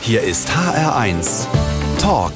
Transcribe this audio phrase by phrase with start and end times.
[0.00, 1.46] Hier ist HR1
[2.00, 2.32] Talk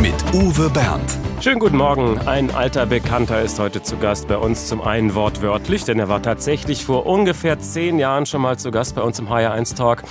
[0.00, 1.18] mit Uwe Bernd.
[1.44, 2.18] Schönen guten Morgen.
[2.20, 4.66] Ein alter Bekannter ist heute zu Gast bei uns.
[4.66, 8.94] Zum einen wortwörtlich, denn er war tatsächlich vor ungefähr zehn Jahren schon mal zu Gast
[8.94, 10.04] bei uns im HR1 Talk.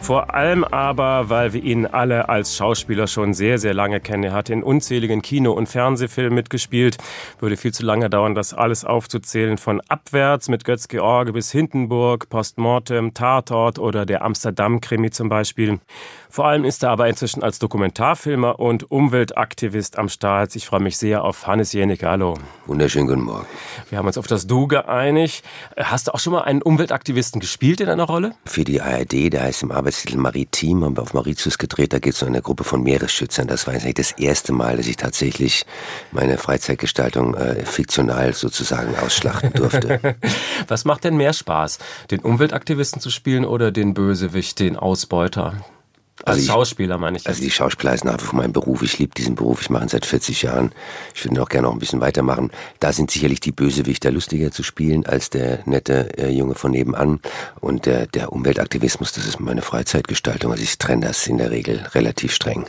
[0.00, 4.24] Vor allem aber, weil wir ihn alle als Schauspieler schon sehr, sehr lange kennen.
[4.24, 6.98] Er hat in unzähligen Kino- und Fernsehfilmen mitgespielt.
[7.38, 9.58] Würde viel zu lange dauern, das alles aufzuzählen.
[9.58, 15.78] Von Abwärts mit Götz-George bis Hindenburg, Postmortem, Tatort oder der Amsterdam-Krimi zum Beispiel.
[16.30, 20.56] Vor allem ist er aber inzwischen als Dokumentarfilmer und Umweltaktivist am Start.
[20.56, 22.08] Ich freue mich sehr auf Hannes Jenicke.
[22.08, 22.34] Hallo.
[22.66, 23.46] Wunderschönen guten Morgen.
[23.88, 25.44] Wir haben uns auf das Du geeinigt.
[25.76, 28.34] Hast du auch schon mal einen Umweltaktivisten gespielt in einer Rolle?
[28.44, 31.92] Für die ARD, der heißt im Arbeitstitel Maritim, haben wir auf Mauritius gedreht.
[31.92, 33.46] Da geht es um eine Gruppe von Meeresschützern.
[33.46, 35.64] Das war jetzt nicht das erste Mal, dass ich tatsächlich
[36.12, 40.16] meine Freizeitgestaltung äh, fiktional sozusagen ausschlachten durfte.
[40.68, 41.78] Was macht denn mehr Spaß?
[42.10, 45.54] Den Umweltaktivisten zu spielen oder den Bösewicht, den Ausbeuter?
[46.24, 47.24] Als also Schauspieler meine ich.
[47.24, 47.28] Jetzt.
[47.28, 48.82] Also die Schauspieler ist nach wie vor mein Beruf.
[48.82, 49.62] Ich liebe diesen Beruf.
[49.62, 50.72] Ich mache ihn seit 40 Jahren.
[51.14, 52.50] Ich würde ihn auch gerne noch ein bisschen weitermachen.
[52.78, 57.20] Da sind sicherlich die Bösewichter lustiger zu spielen als der nette äh, Junge von nebenan.
[57.60, 60.52] Und äh, der Umweltaktivismus, das ist meine Freizeitgestaltung.
[60.52, 62.66] Also ich trenne das in der Regel relativ streng.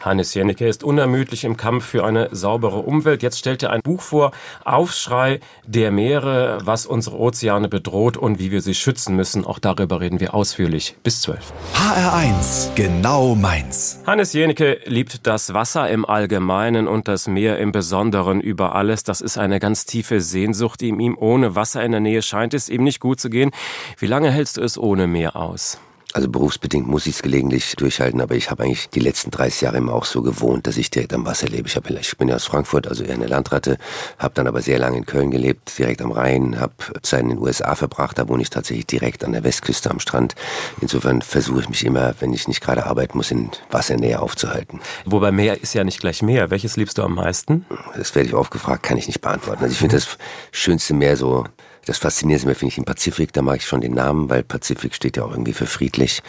[0.00, 3.22] Hannes Jennecke ist unermüdlich im Kampf für eine saubere Umwelt.
[3.22, 4.32] Jetzt stellt er ein Buch vor,
[4.64, 9.44] Aufschrei der Meere, was unsere Ozeane bedroht und wie wir sie schützen müssen.
[9.44, 10.96] Auch darüber reden wir ausführlich.
[11.02, 11.52] Bis 12.
[11.74, 14.00] HR1 genau meins.
[14.06, 19.02] Hannes Jenecke liebt das Wasser im Allgemeinen und das Meer im Besonderen über alles.
[19.02, 21.14] Das ist eine ganz tiefe Sehnsucht in ihm.
[21.18, 23.50] Ohne Wasser in der Nähe scheint es ihm nicht gut zu gehen.
[23.98, 25.78] Wie lange hältst du es ohne Meer aus?
[26.14, 29.76] Also berufsbedingt muss ich es gelegentlich durchhalten, aber ich habe eigentlich die letzten 30 Jahre
[29.76, 31.68] immer auch so gewohnt, dass ich direkt am Wasser lebe.
[31.68, 33.76] Ich, hab, ich bin ja aus Frankfurt, also eher eine Landratte,
[34.18, 37.38] habe dann aber sehr lange in Köln gelebt, direkt am Rhein, habe Zeit in den
[37.38, 40.34] USA verbracht, da wohne ich tatsächlich direkt an der Westküste am Strand.
[40.80, 44.80] Insofern versuche ich mich immer, wenn ich nicht gerade arbeiten muss, in Wassernähe aufzuhalten.
[45.04, 46.50] Wobei Meer ist ja nicht gleich Meer.
[46.50, 47.66] Welches liebst du am meisten?
[47.94, 49.62] Das werde ich oft gefragt, kann ich nicht beantworten.
[49.62, 50.16] Also ich finde das
[50.52, 51.44] schönste Meer so
[51.88, 55.16] das Faszinierendste finde ich im Pazifik, da mag ich schon den Namen, weil Pazifik steht
[55.16, 56.22] ja auch irgendwie für friedlich.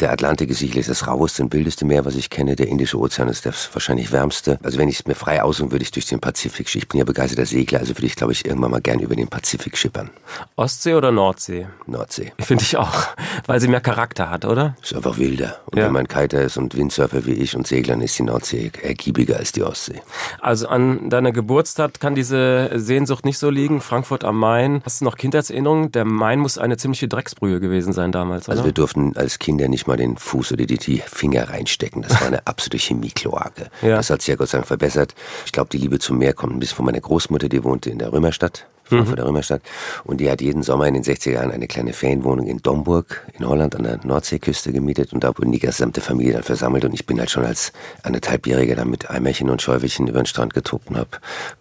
[0.00, 2.56] Der Atlantik ist sicherlich das raueste und wildeste Meer, was ich kenne.
[2.56, 4.58] Der Indische Ozean ist das wahrscheinlich wärmste.
[4.64, 6.74] Also wenn ich es mir frei aussuchen würde, ich durch den Pazifik.
[6.74, 9.28] Ich bin ja begeisterter Segler, also würde ich, glaube ich, irgendwann mal gern über den
[9.28, 10.10] Pazifik schippern.
[10.56, 11.68] Ostsee oder Nordsee?
[11.86, 12.32] Nordsee.
[12.40, 13.06] Finde ich auch,
[13.46, 14.76] weil sie mehr Charakter hat, oder?
[14.82, 15.60] Ist einfach wilder.
[15.66, 15.86] Und ja.
[15.86, 19.52] wenn man Kiter ist und Windsurfer wie ich und Segler, ist die Nordsee ergiebiger als
[19.52, 20.02] die Ostsee.
[20.40, 23.80] Also an deiner Geburtsstadt kann diese Sehnsucht nicht so liegen.
[23.80, 24.82] Frankfurt am Main.
[24.84, 25.92] Hast du noch Kindheitserinnerungen?
[25.92, 28.58] Der Main muss eine ziemliche Drecksbrühe gewesen sein damals, also oder?
[28.58, 32.02] Also wir durften als Kinder nicht mal den Fuß oder die, die Finger reinstecken.
[32.02, 33.70] Das war eine absolute Chemiekloake.
[33.82, 33.96] Ja.
[33.96, 35.14] Das hat sich ja Gott sei Dank verbessert.
[35.46, 37.98] Ich glaube, die Liebe zum Meer kommt ein bisschen von meiner Großmutter, die wohnte in
[37.98, 38.66] der Römerstadt.
[38.84, 39.24] Frankfurt mhm.
[39.24, 39.62] Römerstadt.
[40.04, 43.46] Und die hat jeden Sommer in den 60er Jahren eine kleine Ferienwohnung in Domburg in
[43.46, 47.06] Holland an der Nordseeküste gemietet und da wurden die gesamte Familie dann versammelt und ich
[47.06, 47.72] bin halt schon als
[48.02, 51.10] anderthalbjähriger dann mit Eimerchen und Schäufelchen über den Strand getobt und habe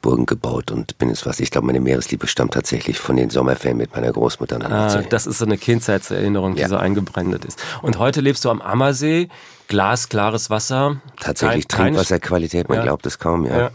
[0.01, 1.39] Burgen gebaut und bin jetzt was.
[1.39, 5.01] Ich glaube, meine Meeresliebe stammt tatsächlich von den Sommerferien mit meiner Großmutter an der ah,
[5.09, 6.69] Das ist so eine Kindheitserinnerung, die ja.
[6.69, 7.61] so eingebrandet ist.
[7.81, 9.29] Und heute lebst du am Ammersee,
[9.67, 11.01] glasklares Wasser.
[11.19, 12.83] Tatsächlich Kein, Trinkwasserqualität, man ja.
[12.83, 13.57] glaubt es kaum, ja.
[13.57, 13.71] ja.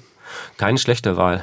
[0.56, 1.42] Keine schlechte Wahl.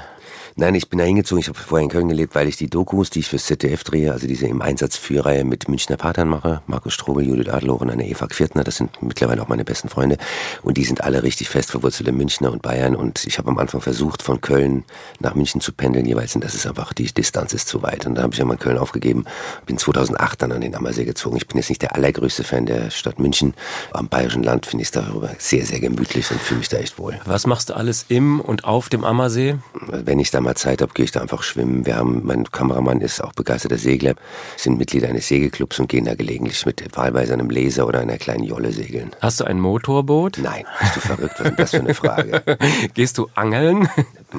[0.58, 1.42] Nein, ich bin da hingezogen.
[1.42, 4.14] Ich habe vorher in Köln gelebt, weil ich die Dokus, die ich fürs ZDF drehe,
[4.14, 6.62] also diese im Einsatz Führreihe mit Münchner Patern mache.
[6.66, 10.18] Markus Strobel, Judith Adloren, eine Eva Quirtner, das sind mittlerweile auch meine besten Freunde.
[10.64, 12.96] Und die sind alle richtig fest verwurzelt in Münchner und Bayern.
[12.96, 14.86] Und ich habe am Anfang versucht, von Köln
[15.20, 16.36] nach München zu pendeln jeweils.
[16.36, 18.06] Und das ist einfach, die Distanz ist zu weit.
[18.06, 19.26] Und da habe ich einmal Köln aufgegeben.
[19.66, 21.36] Bin 2008 dann an den Ammersee gezogen.
[21.36, 23.56] Ich bin jetzt nicht der allergrößte Fan der Stadt München.
[23.92, 26.98] Am Bayerischen Land finde ich es darüber sehr, sehr gemütlich und fühle mich da echt
[26.98, 27.20] wohl.
[27.26, 29.58] Was machst du alles im und auf dem Ammersee?
[29.90, 31.86] Wenn ich da mal Zeit habe, gehe ich da einfach schwimmen.
[31.86, 34.16] Wir haben, mein Kameramann ist auch begeisterter Segler,
[34.56, 38.44] sind Mitglieder eines Segelclubs und gehen da gelegentlich mit wahlweise einem Laser oder einer kleinen
[38.44, 39.12] Jolle segeln.
[39.22, 40.40] Hast du ein Motorboot?
[40.42, 41.36] Nein, bist du verrückt?
[41.40, 42.44] Was ist das für eine Frage?
[42.94, 43.90] Gehst du angeln?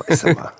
[0.09, 0.53] Sag mal.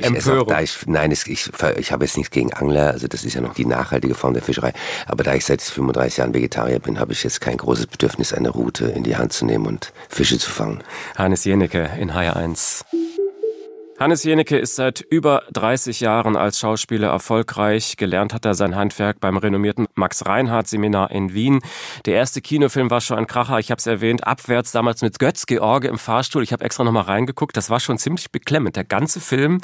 [0.00, 3.24] Nein, ich auch, ich, nein ich, ich, ich habe jetzt nichts gegen Angler, also das
[3.24, 4.72] ist ja noch die nachhaltige Form der Fischerei.
[5.06, 8.50] Aber da ich seit 35 Jahren Vegetarier bin, habe ich jetzt kein großes Bedürfnis, eine
[8.50, 10.82] Route in die Hand zu nehmen und Fische zu fangen.
[11.16, 12.84] Hannes Jenecke in HR1.
[14.00, 17.98] Hannes Jenecke ist seit über 30 Jahren als Schauspieler erfolgreich.
[17.98, 21.60] Gelernt hat er sein Handwerk beim renommierten Max-Reinhardt-Seminar in Wien.
[22.06, 25.44] Der erste Kinofilm war schon ein Kracher, ich habe es erwähnt, abwärts damals mit Götz
[25.44, 26.42] George im Fahrstuhl.
[26.42, 28.76] Ich habe extra nochmal reingeguckt, das war schon ziemlich beklemmend.
[28.76, 29.60] Der ganze Film,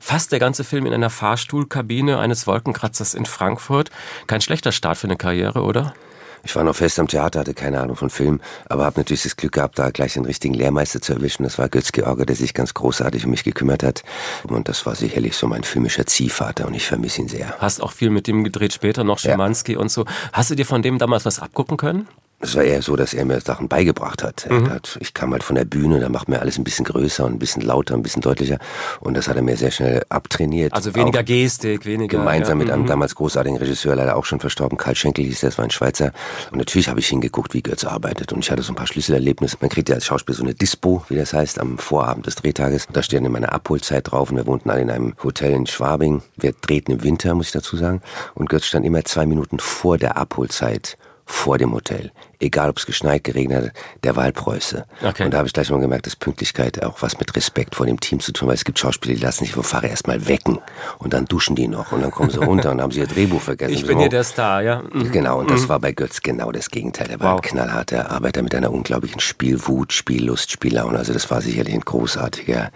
[0.00, 3.90] fast der ganze Film in einer Fahrstuhlkabine eines Wolkenkratzers in Frankfurt.
[4.26, 5.92] Kein schlechter Start für eine Karriere, oder?
[6.44, 9.36] Ich war noch fest am Theater, hatte keine Ahnung von Film, aber habe natürlich das
[9.36, 11.42] Glück gehabt, da gleich den richtigen Lehrmeister zu erwischen.
[11.42, 14.02] Das war Götz George, der sich ganz großartig um mich gekümmert hat.
[14.46, 17.54] Und das war sicherlich so mein filmischer Ziehvater und ich vermisse ihn sehr.
[17.58, 19.78] Hast auch viel mit ihm gedreht, später noch Schimanski ja.
[19.78, 20.04] und so.
[20.32, 22.08] Hast du dir von dem damals was abgucken können?
[22.44, 24.46] Es war eher so, dass er mir Sachen beigebracht hat.
[24.50, 24.68] Mhm.
[24.70, 24.98] hat.
[25.00, 27.38] Ich kam halt von der Bühne, da macht mir alles ein bisschen größer und ein
[27.38, 28.58] bisschen lauter, ein bisschen deutlicher.
[29.00, 30.72] Und das hat er mir sehr schnell abtrainiert.
[30.74, 32.18] Also weniger Auch Gestik, weniger.
[32.18, 32.64] Gemeinsam ja.
[32.64, 32.88] mit einem Mhm.
[32.88, 36.12] damals großartigen Regisseur, leider auch schon verstorben, Karl Schenkel hieß der, das war ein Schweizer.
[36.52, 38.32] Und natürlich habe ich hingeguckt, wie Götz arbeitet.
[38.32, 39.56] Und ich hatte so ein paar Schlüsselerlebnisse.
[39.60, 42.86] Man kriegt ja als Schauspieler so eine Dispo, wie das heißt, am Vorabend des Drehtages.
[42.92, 46.22] Da steht dann meine Abholzeit drauf und wir wohnten alle in einem Hotel in Schwabing.
[46.36, 48.02] Wir drehten im Winter, muss ich dazu sagen.
[48.34, 52.12] Und Götz stand immer zwei Minuten vor der Abholzeit vor dem Hotel.
[52.40, 53.72] Egal, ob es geschneit, geregnet hat,
[54.02, 54.84] der war halt Preuße.
[55.02, 55.24] Okay.
[55.24, 58.00] Und da habe ich gleich mal gemerkt, dass Pünktlichkeit auch was mit Respekt vor dem
[58.00, 60.58] Team zu tun, weil es gibt Schauspieler, die lassen sich vom Fahrer erstmal wecken
[60.98, 63.40] und dann duschen die noch und dann kommen sie runter und haben sie ihr Drehbuch
[63.40, 63.74] vergessen.
[63.74, 64.82] Ich bin hier der Star, ja.
[64.92, 65.12] Mhm.
[65.12, 67.08] Genau, und das war bei Götz genau das Gegenteil.
[67.10, 67.40] Er war Wow.
[67.40, 70.98] ein knallharter Arbeiter mit einer unglaublichen Spielwut, Spiellust, Spiellaune.
[70.98, 72.70] Also das war sicherlich ein großartiger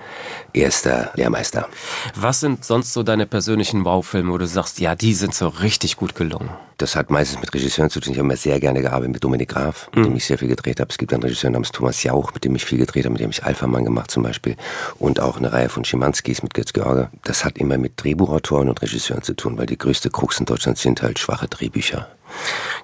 [0.52, 1.68] erster Lehrmeister.
[2.14, 5.96] Was sind sonst so deine persönlichen Wow-Filme, wo du sagst, ja, die sind so richtig
[5.96, 6.50] gut gelungen?
[6.78, 8.12] Das hat meistens mit Regisseuren zu tun.
[8.12, 10.80] Ich habe immer sehr gerne gearbeitet mit Dominik Graf, mit dem ich sehr viel gedreht
[10.80, 10.90] habe.
[10.90, 13.30] Es gibt einen Regisseur namens Thomas Jauch, mit dem ich viel gedreht habe, mit dem
[13.30, 14.56] ich Alpha-Mann gemacht zum Beispiel.
[14.98, 17.08] Und auch eine Reihe von Schimanskis mit Götz George.
[17.24, 20.78] Das hat immer mit Drehbuchautoren und Regisseuren zu tun, weil die größte Krux in Deutschland
[20.78, 22.08] sind halt schwache Drehbücher.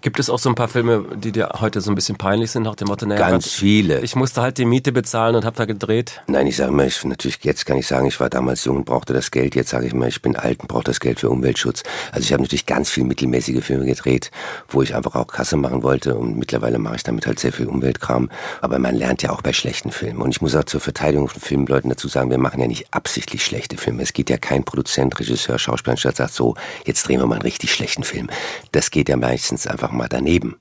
[0.00, 2.64] Gibt es auch so ein paar Filme, die dir heute so ein bisschen peinlich sind,
[2.64, 4.00] nach dem Motto, naja, Ganz Gott, viele.
[4.00, 6.22] ich musste halt die Miete bezahlen und hab da gedreht?
[6.26, 8.84] Nein, ich sage immer, ich, natürlich jetzt kann ich sagen, ich war damals jung und
[8.84, 9.54] brauchte das Geld.
[9.54, 11.82] Jetzt sage ich immer, ich bin alt und brauche das Geld für Umweltschutz.
[12.12, 14.30] Also ich habe natürlich ganz viel mittelmäßige Filme gedreht,
[14.68, 17.66] wo ich einfach auch Kasse machen wollte und mittlerweile mache ich damit halt sehr viel
[17.66, 18.30] Umweltkram.
[18.60, 20.20] Aber man lernt ja auch bei schlechten Filmen.
[20.20, 23.44] Und ich muss auch zur Verteidigung von Filmleuten dazu sagen, wir machen ja nicht absichtlich
[23.44, 24.02] schlechte Filme.
[24.02, 26.54] Es geht ja kein Produzent, Regisseur, Schauspieler, statt sagt so,
[26.84, 28.28] jetzt drehen wir mal einen richtig schlechten Film.
[28.72, 30.56] Das geht ja meistens einfach mal daneben.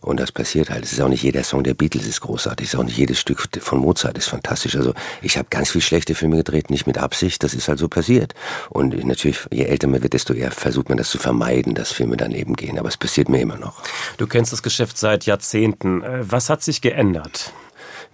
[0.00, 0.84] Und das passiert halt.
[0.84, 2.66] Es ist auch nicht jeder Song der Beatles ist großartig.
[2.66, 4.74] Es ist auch nicht jedes Stück von Mozart ist fantastisch.
[4.74, 7.44] Also ich habe ganz viel schlechte Filme gedreht, nicht mit Absicht.
[7.44, 8.34] Das ist halt so passiert.
[8.68, 12.16] Und natürlich, je älter man wird, desto eher versucht man das zu vermeiden, dass Filme
[12.16, 12.80] daneben gehen.
[12.80, 13.80] Aber es passiert mir immer noch.
[14.16, 16.02] Du kennst das Geschäft seit Jahrzehnten.
[16.02, 17.52] Äh, Was hat sich geändert?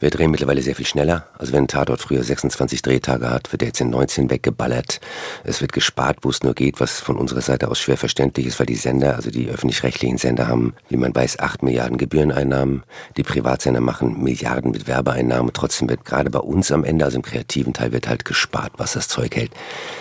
[0.03, 1.29] Wir drehen mittlerweile sehr viel schneller.
[1.39, 5.01] Also wenn ein Tatort früher 26 Drehtage hat, wird er jetzt in 19 weggeballert.
[5.45, 8.59] Es wird gespart, wo es nur geht, was von unserer Seite aus schwer verständlich ist,
[8.59, 12.83] weil die Sender, also die öffentlich-rechtlichen Sender haben, wie man weiß, 8 Milliarden Gebühreneinnahmen.
[13.17, 15.53] Die Privatsender machen Milliarden mit Werbeeinnahmen.
[15.53, 18.95] Trotzdem wird gerade bei uns am Ende, also im kreativen Teil, wird halt gespart, was
[18.95, 19.53] das Zeug hält.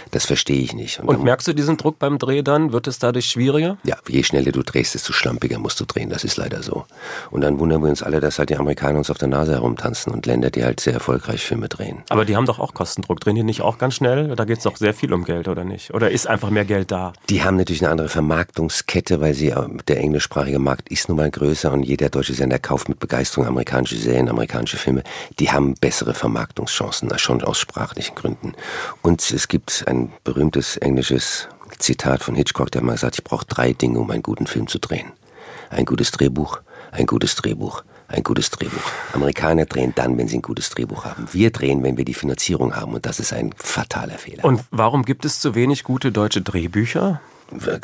[0.09, 0.99] Das verstehe ich nicht.
[0.99, 2.73] Und dann- merkst du diesen Druck beim Dreh dann?
[2.73, 3.77] Wird es dadurch schwieriger?
[3.83, 6.09] ja, je schneller du drehst, desto schlampiger musst du drehen.
[6.09, 6.85] Das ist leider so.
[7.29, 9.90] Und dann wundern wir uns alle, dass halt die Amerikaner uns auf der Nase herumtanzen
[10.13, 12.03] und Länder, die halt sehr erfolgreich Filme drehen.
[12.09, 13.19] Aber die haben doch auch Kostendruck.
[13.19, 14.35] Drehen die nicht auch ganz schnell?
[14.35, 15.93] Da geht es doch sehr viel um Geld, oder nicht?
[15.93, 17.13] Oder ist einfach mehr Geld da?
[17.29, 21.29] Die haben natürlich eine andere Vermarktungskette, weil sie äh, der englischsprachige Markt ist nun mal
[21.29, 25.03] größer und jeder deutsche Sender kauft mit Begeisterung amerikanische Serien, amerikanische Filme.
[25.39, 28.53] Die haben bessere Vermarktungschancen, schon aus sprachlichen Gründen.
[29.01, 31.47] Und es gibt ein berühmtes englisches
[31.79, 34.79] Zitat von Hitchcock, der mal gesagt, ich brauche drei Dinge, um einen guten Film zu
[34.79, 35.11] drehen.
[35.69, 36.59] Ein gutes Drehbuch,
[36.91, 38.81] ein gutes Drehbuch, ein gutes Drehbuch.
[39.13, 41.27] Amerikaner drehen dann, wenn sie ein gutes Drehbuch haben.
[41.31, 44.45] Wir drehen, wenn wir die Finanzierung haben und das ist ein fataler Fehler.
[44.45, 47.21] Und warum gibt es zu wenig gute deutsche Drehbücher?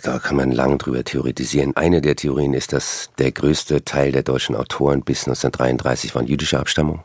[0.02, 1.76] Da kann man lang drüber theoretisieren.
[1.76, 6.62] Eine der Theorien ist, dass der größte Teil der deutschen Autoren bis 1933 waren jüdischer
[6.62, 7.04] Abstammung.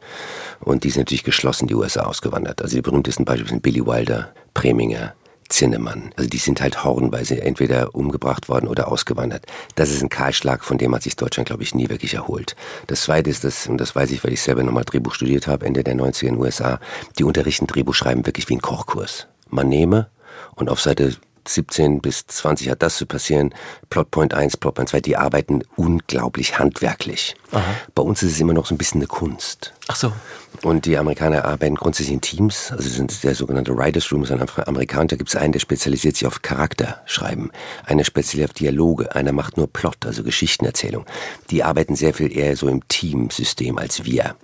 [0.61, 2.63] Und die sind natürlich geschlossen die USA ausgewandert.
[2.63, 5.15] Also die berühmtesten Beispiele sind Billy Wilder, Preminger,
[5.53, 6.13] Zinnemann.
[6.17, 9.47] Also die sind halt horrenweise entweder umgebracht worden oder ausgewandert.
[9.75, 12.57] Das ist ein Kahlschlag, von dem hat sich Deutschland, glaube ich, nie wirklich erholt.
[12.87, 15.67] Das Zweite ist das, und das weiß ich, weil ich selber nochmal Drehbuch studiert habe,
[15.67, 16.81] Ende der 90er in den USA,
[17.19, 19.29] die unterrichten Drehbuchschreiben wirklich wie ein Kochkurs.
[19.49, 20.09] Man nehme
[20.55, 21.17] und auf Seite
[21.47, 23.53] 17 bis 20 hat das zu passieren.
[23.91, 27.35] Plotpoint 1, Plotpoint 2, die arbeiten unglaublich handwerklich.
[27.95, 29.75] Bei uns ist es immer noch so ein bisschen eine Kunst.
[29.89, 30.13] Ach so.
[30.61, 34.47] Und die Amerikaner arbeiten grundsätzlich in Teams, also sind der sogenannte Writers Room, ist ein
[34.67, 37.51] Amerikaner, da gibt es einen, der spezialisiert sich auf Charakterschreiben,
[37.85, 41.05] einer spezialisiert auf Dialoge, einer macht nur Plot, also Geschichtenerzählung.
[41.51, 44.37] Die arbeiten sehr viel eher so im Teamsystem als wir.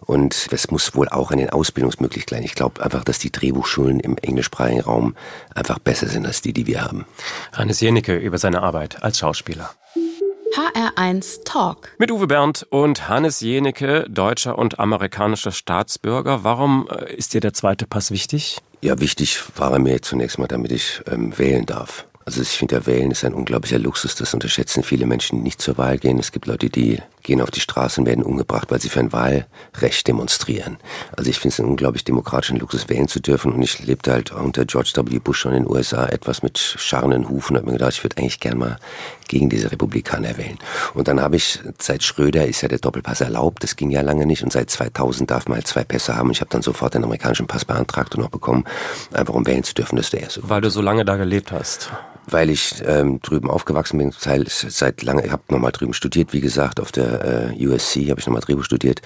[0.00, 2.44] Und das muss wohl auch an den Ausbildungsmöglichkeiten.
[2.44, 5.14] Ich glaube einfach, dass die Drehbuchschulen im englischsprachigen Raum
[5.54, 7.06] einfach besser sind als die, die wir haben.
[7.52, 9.70] Hannes Jenicke über seine Arbeit als Schauspieler.
[10.54, 11.94] HR1 Talk.
[11.96, 16.44] Mit Uwe Bernd und Hannes Jenicke, deutscher und amerikanischer Staatsbürger.
[16.44, 18.58] Warum äh, ist dir der zweite Pass wichtig?
[18.82, 22.06] Ja, wichtig war er mir zunächst mal, damit ich ähm, wählen darf.
[22.26, 24.14] Also ich finde, ja, Wählen ist ein unglaublicher Luxus.
[24.14, 26.18] Das unterschätzen viele Menschen, die nicht zur Wahl gehen.
[26.18, 29.12] Es gibt Leute, die gehen auf die Straße und werden umgebracht, weil sie für ein
[29.12, 30.78] Wahlrecht demonstrieren.
[31.16, 33.52] Also ich finde es einen unglaublich demokratischen Luxus, wählen zu dürfen.
[33.52, 35.18] Und ich lebte halt unter George W.
[35.18, 38.18] Bush schon in den USA etwas mit scharrenden Hufen und habe mir gedacht, ich würde
[38.18, 38.78] eigentlich gern mal
[39.28, 40.58] gegen diese Republikaner wählen.
[40.94, 44.26] Und dann habe ich, seit Schröder ist ja der Doppelpass erlaubt, das ging ja lange
[44.26, 44.42] nicht.
[44.42, 46.30] Und seit 2000 darf man halt zwei Pässe haben.
[46.30, 48.64] Ich habe dann sofort den amerikanischen Pass beantragt und auch bekommen,
[49.12, 49.96] einfach um wählen zu dürfen.
[49.96, 50.40] Das der erste.
[50.48, 51.90] Weil du so lange da gelebt hast.
[52.26, 56.78] Weil ich ähm, drüben aufgewachsen bin, seit lange, ich habe nochmal drüben studiert, wie gesagt,
[56.78, 59.02] auf der äh, USC habe ich nochmal Drehbuch studiert,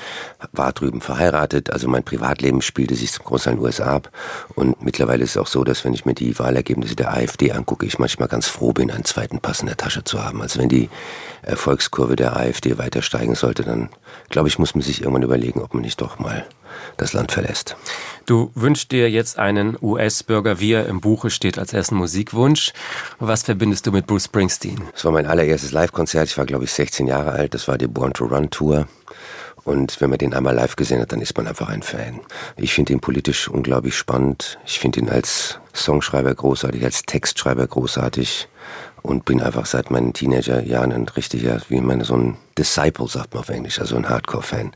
[0.53, 4.11] war drüben verheiratet, also mein Privatleben spielte sich zum Großteil in den USA ab
[4.55, 7.87] und mittlerweile ist es auch so, dass wenn ich mir die Wahlergebnisse der AfD angucke,
[7.87, 10.43] ich manchmal ganz froh bin, einen zweiten Pass in der Tasche zu haben.
[10.43, 10.91] Also wenn die
[11.47, 13.89] Erfolgskurve der AfD weiter steigen sollte, dann
[14.29, 16.45] glaube ich, muss man sich irgendwann überlegen, ob man nicht doch mal
[16.97, 17.77] das Land verlässt.
[18.27, 22.73] Du wünschst dir jetzt einen US-Bürger, wie er im Buche steht, als ersten Musikwunsch.
[23.19, 24.83] Was verbindest du mit Bruce Springsteen?
[24.93, 26.29] Das war mein allererstes Live-Konzert.
[26.29, 27.55] Ich war, glaube ich, 16 Jahre alt.
[27.55, 28.89] Das war die Born to Run Tour.
[29.65, 32.21] Und wenn man den einmal live gesehen hat, dann ist man einfach ein Fan.
[32.57, 34.59] Ich finde ihn politisch unglaublich spannend.
[34.65, 38.49] Ich finde ihn als Songschreiber großartig, als Textschreiber großartig
[39.07, 43.43] und bin einfach seit meinen Teenagerjahren ein richtiger, wie man so ein Disciple sagt man
[43.43, 44.73] auf Englisch, also ein Hardcore-Fan.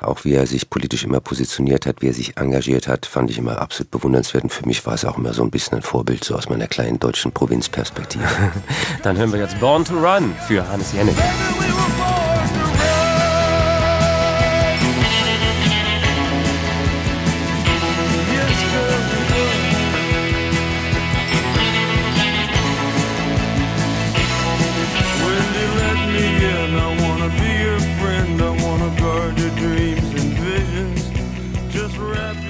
[0.00, 3.38] Auch wie er sich politisch immer positioniert hat, wie er sich engagiert hat, fand ich
[3.38, 4.44] immer absolut bewundernswert.
[4.44, 6.66] Und für mich war es auch immer so ein bisschen ein Vorbild, so aus meiner
[6.66, 8.24] kleinen deutschen Provinzperspektive.
[9.02, 11.16] Dann hören wir jetzt Born to Run für Hannes Jennig.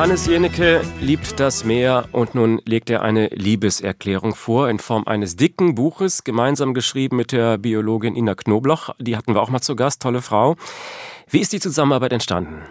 [0.02, 5.37] Hannes Jenecke liebt das Meer und nun legt er eine Liebeserklärung vor in Form eines
[5.37, 8.97] dicken Buches, gemeinsam geschrieben mit der Biologin Ina Knobloch.
[8.99, 10.56] Die hatten wir auch mal zu Gast, tolle Frau.
[11.30, 12.64] Wie ist die Zusammenarbeit entstanden?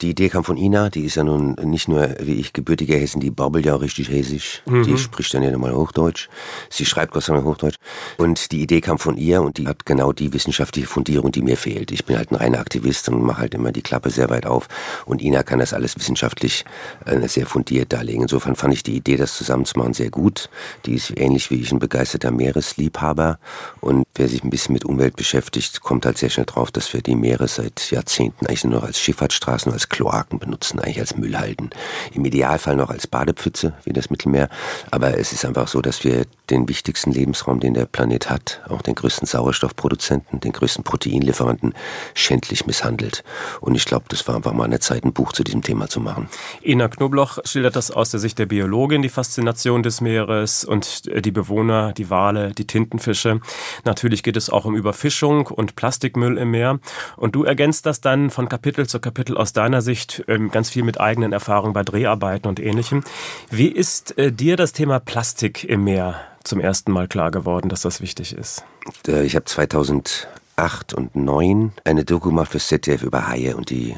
[0.00, 3.20] Die Idee kam von Ina, die ist ja nun nicht nur wie ich gebürtiger Hessen,
[3.20, 4.62] die babbelt ja auch richtig hessisch.
[4.66, 4.84] Mhm.
[4.84, 6.28] Die spricht dann ja nochmal Hochdeutsch.
[6.70, 7.76] Sie schreibt Gott sei Dank Hochdeutsch.
[8.16, 11.56] Und die Idee kam von ihr und die hat genau die wissenschaftliche Fundierung, die mir
[11.56, 11.90] fehlt.
[11.90, 14.68] Ich bin halt ein reiner Aktivist und mache halt immer die Klappe sehr weit auf.
[15.04, 16.64] Und Ina kann das alles wissenschaftlich
[17.04, 18.22] äh, sehr fundiert darlegen.
[18.22, 20.48] Insofern fand ich die Idee, das zusammenzumachen, sehr gut.
[20.86, 23.40] Die ist ähnlich wie ich ein begeisterter Meeresliebhaber.
[23.80, 27.02] Und wer sich ein bisschen mit Umwelt beschäftigt, kommt halt sehr schnell drauf, dass wir
[27.02, 31.70] die Meere seit Jahrzehnten eigentlich nur noch als Schifffahrtsstraßen, als Kloaken benutzen, eigentlich als Müllhalden.
[32.12, 34.48] Im Idealfall noch als Badepfütze, wie das Mittelmeer.
[34.90, 38.82] Aber es ist einfach so, dass wir den wichtigsten Lebensraum, den der Planet hat, auch
[38.82, 41.74] den größten Sauerstoffproduzenten, den größten Proteinlieferanten,
[42.14, 43.24] schändlich misshandelt.
[43.60, 46.00] Und ich glaube, das war einfach mal eine Zeit, ein Buch zu diesem Thema zu
[46.00, 46.28] machen.
[46.64, 51.30] Ina Knobloch schildert das aus der Sicht der Biologin, die Faszination des Meeres und die
[51.30, 53.40] Bewohner, die Wale, die Tintenfische.
[53.84, 56.80] Natürlich geht es auch um Überfischung und Plastikmüll im Meer.
[57.16, 60.82] Und du ergänzt das dann von Kapitel zu Kapitel aus deiner Sicht ähm, ganz viel
[60.82, 63.04] mit eigenen Erfahrungen bei Dreharbeiten und ähnlichem.
[63.50, 66.16] Wie ist äh, dir das Thema Plastik im Meer
[66.48, 68.64] zum ersten Mal klar geworden, dass das wichtig ist?
[69.06, 73.90] Äh, ich habe 2008 und 2009 eine Doku gemacht für ZDF über Haie und die
[73.90, 73.96] äh,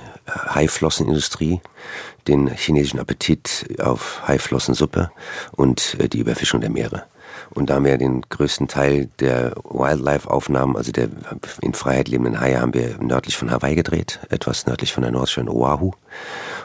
[0.55, 1.61] Haiflossenindustrie,
[2.29, 5.11] den chinesischen Appetit auf Haiflossensuppe
[5.53, 7.05] und die Überfischung der Meere.
[7.53, 11.09] Und da haben wir den größten Teil der Wildlife-Aufnahmen, also der
[11.61, 15.49] in Freiheit lebenden Haie, haben wir nördlich von Hawaii gedreht, etwas nördlich von der Nordschön
[15.49, 15.93] Oahu.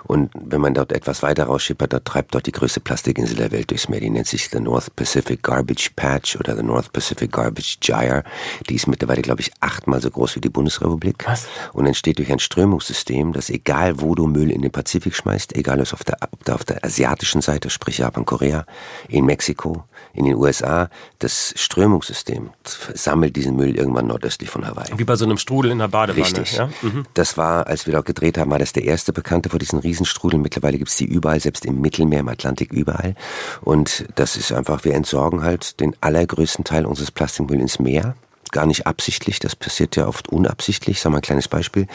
[0.04, 3.72] Und wenn man dort etwas weiter rausschippert, da treibt dort die größte Plastikinsel der Welt
[3.72, 4.00] durchs Meer.
[4.00, 8.24] Die nennt sich the North Pacific Garbage Patch oder the North Pacific Garbage Gyre.
[8.70, 11.26] Die ist mittlerweile, glaube ich, achtmal so groß wie die Bundesrepublik.
[11.26, 11.48] Was?
[11.74, 15.82] Und entsteht durch ein Strömungssystem, das egal wo du Müll in den Pazifik schmeißt, egal
[15.82, 18.66] ob, ob auf der asiatischen Seite, sprich Japan, Korea,
[19.08, 20.75] in Mexiko, in den USA,
[21.20, 22.50] das Strömungssystem
[22.94, 24.92] sammelt diesen Müll irgendwann nordöstlich von Hawaii.
[24.98, 26.24] Wie bei so einem Strudel in der Badewanne.
[26.24, 26.58] Richtig.
[26.58, 26.70] Ja?
[26.82, 27.06] Mhm.
[27.14, 30.42] Das war, als wir dort gedreht haben, war das der erste Bekannte vor diesen Riesenstrudeln.
[30.42, 33.16] Mittlerweile gibt es die überall, selbst im Mittelmeer, im Atlantik, überall.
[33.62, 38.16] Und das ist einfach, wir entsorgen halt den allergrößten Teil unseres Plastikmülls ins Meer
[38.52, 41.00] gar nicht absichtlich, das passiert ja oft unabsichtlich.
[41.02, 41.88] Sag mal ein kleines Beispiel.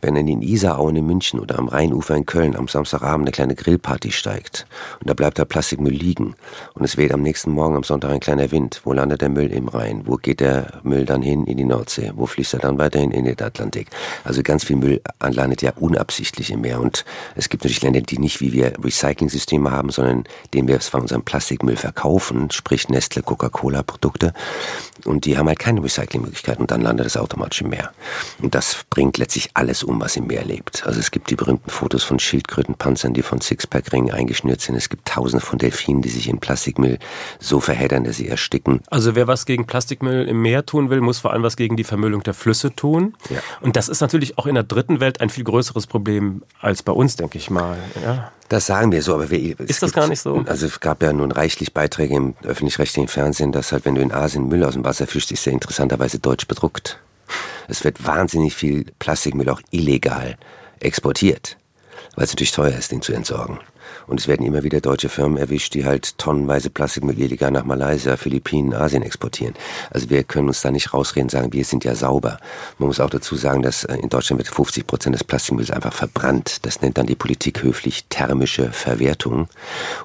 [0.00, 3.54] Wenn in den Isarauen in München oder am Rheinufer in Köln am Samstagabend eine kleine
[3.54, 4.66] Grillparty steigt
[5.00, 6.34] und da bleibt der Plastikmüll liegen
[6.74, 9.52] und es weht am nächsten Morgen am Sonntag ein kleiner Wind, wo landet der Müll
[9.52, 10.02] im Rhein?
[10.06, 11.46] Wo geht der Müll dann hin?
[11.46, 12.12] In die Nordsee.
[12.14, 13.10] Wo fließt er dann weiterhin?
[13.10, 13.88] In den Atlantik.
[14.24, 18.18] Also ganz viel Müll landet ja unabsichtlich im Meer und es gibt natürlich Länder, die
[18.18, 23.82] nicht wie wir Recycling-Systeme haben, sondern denen wir von unserem Plastikmüll verkaufen, sprich Nestle, Coca-Cola
[23.82, 24.32] Produkte
[25.06, 27.92] und die haben halt keine Recycling Recyclingmöglichkeiten und dann landet es automatisch im Meer.
[28.40, 30.86] Und das bringt letztlich alles um, was im Meer lebt.
[30.86, 34.76] Also es gibt die berühmten Fotos von Schildkrötenpanzern, die von Sixpack-Ringen eingeschnürt sind.
[34.76, 36.98] Es gibt tausende von Delfinen, die sich in Plastikmüll
[37.38, 38.80] so verheddern, dass sie ersticken.
[38.88, 41.84] Also wer was gegen Plastikmüll im Meer tun will, muss vor allem was gegen die
[41.84, 43.14] Vermüllung der Flüsse tun.
[43.30, 43.40] Ja.
[43.60, 46.92] Und das ist natürlich auch in der dritten Welt ein viel größeres Problem als bei
[46.92, 47.78] uns, denke ich mal.
[48.02, 48.32] Ja.
[48.48, 50.44] Das sagen wir so, aber wir, ist das gar nicht so?
[50.46, 54.12] Also es gab ja nun reichlich Beiträge im öffentlich-rechtlichen Fernsehen, dass halt, wenn du in
[54.12, 57.00] Asien Müll aus dem Wasser fischst, ist der interessanterweise deutsch bedruckt.
[57.68, 60.36] Es wird wahnsinnig viel Plastikmüll auch illegal
[60.78, 61.56] exportiert,
[62.14, 63.58] weil es natürlich teuer ist, den zu entsorgen.
[64.06, 68.16] Und es werden immer wieder deutsche Firmen erwischt, die halt tonnenweise Plastikmüll illegal nach Malaysia,
[68.16, 69.54] Philippinen, Asien exportieren.
[69.90, 72.38] Also wir können uns da nicht rausreden und sagen, wir sind ja sauber.
[72.78, 75.92] Man muss auch dazu sagen, dass äh, in Deutschland wird 50 Prozent des Plastikmülls einfach
[75.92, 76.64] verbrannt.
[76.64, 79.48] Das nennt dann die Politik höflich thermische Verwertung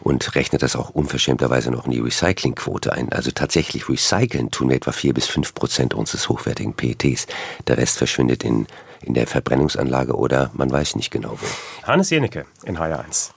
[0.02, 3.12] und rechnet das auch unverschämterweise noch in die Recyclingquote ein.
[3.12, 7.28] Also tatsächlich recyceln tun wir etwa vier bis fünf Prozent unseres hochwertigen PETs.
[7.68, 8.68] Der Rest verschwindet in
[9.04, 11.88] in der Verbrennungsanlage oder man weiß nicht genau wo.
[11.88, 13.32] Hannes Jenecke in HR1.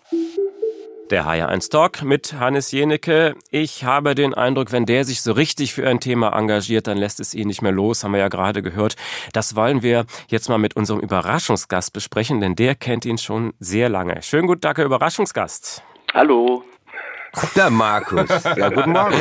[1.11, 3.35] Der HR1 Talk mit Hannes Jenecke.
[3.51, 7.21] Ich habe den Eindruck, wenn der sich so richtig für ein Thema engagiert, dann lässt
[7.21, 8.97] es ihn nicht mehr los, haben wir ja gerade gehört.
[9.35, 13.91] Das wollen wir jetzt mal mit unserem Überraschungsgast besprechen, denn der kennt ihn schon sehr
[13.91, 14.23] lange.
[14.23, 15.83] Schönen guten Tag, Herr Überraschungsgast.
[16.15, 16.65] Hallo.
[17.57, 18.29] Der Markus.
[18.57, 19.17] Ja, guten Morgen.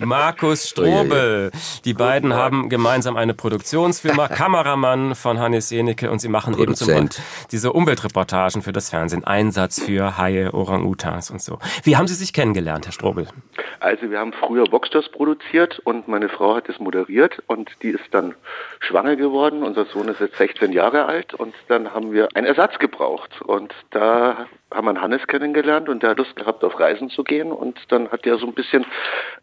[0.00, 1.50] Markus Strobel.
[1.84, 6.90] Die beiden haben gemeinsam eine Produktionsfirma, Kameramann von Hannes Jenecke und sie machen Produzent.
[6.90, 11.58] eben zum diese Umweltreportagen für das Fernsehen, Einsatz für Haie, Orang-Utans und so.
[11.82, 13.28] Wie haben Sie sich kennengelernt, Herr Strobel?
[13.80, 18.04] Also wir haben früher Boxsters produziert und meine Frau hat es moderiert und die ist
[18.10, 18.34] dann
[18.80, 19.62] schwanger geworden.
[19.62, 23.72] Unser Sohn ist jetzt 16 Jahre alt und dann haben wir einen Ersatz gebraucht und
[23.90, 27.78] da haben wir Hannes kennengelernt und der hat Lust gehabt, auf Reisen zu gehen und
[27.88, 28.84] dann hat er so ein bisschen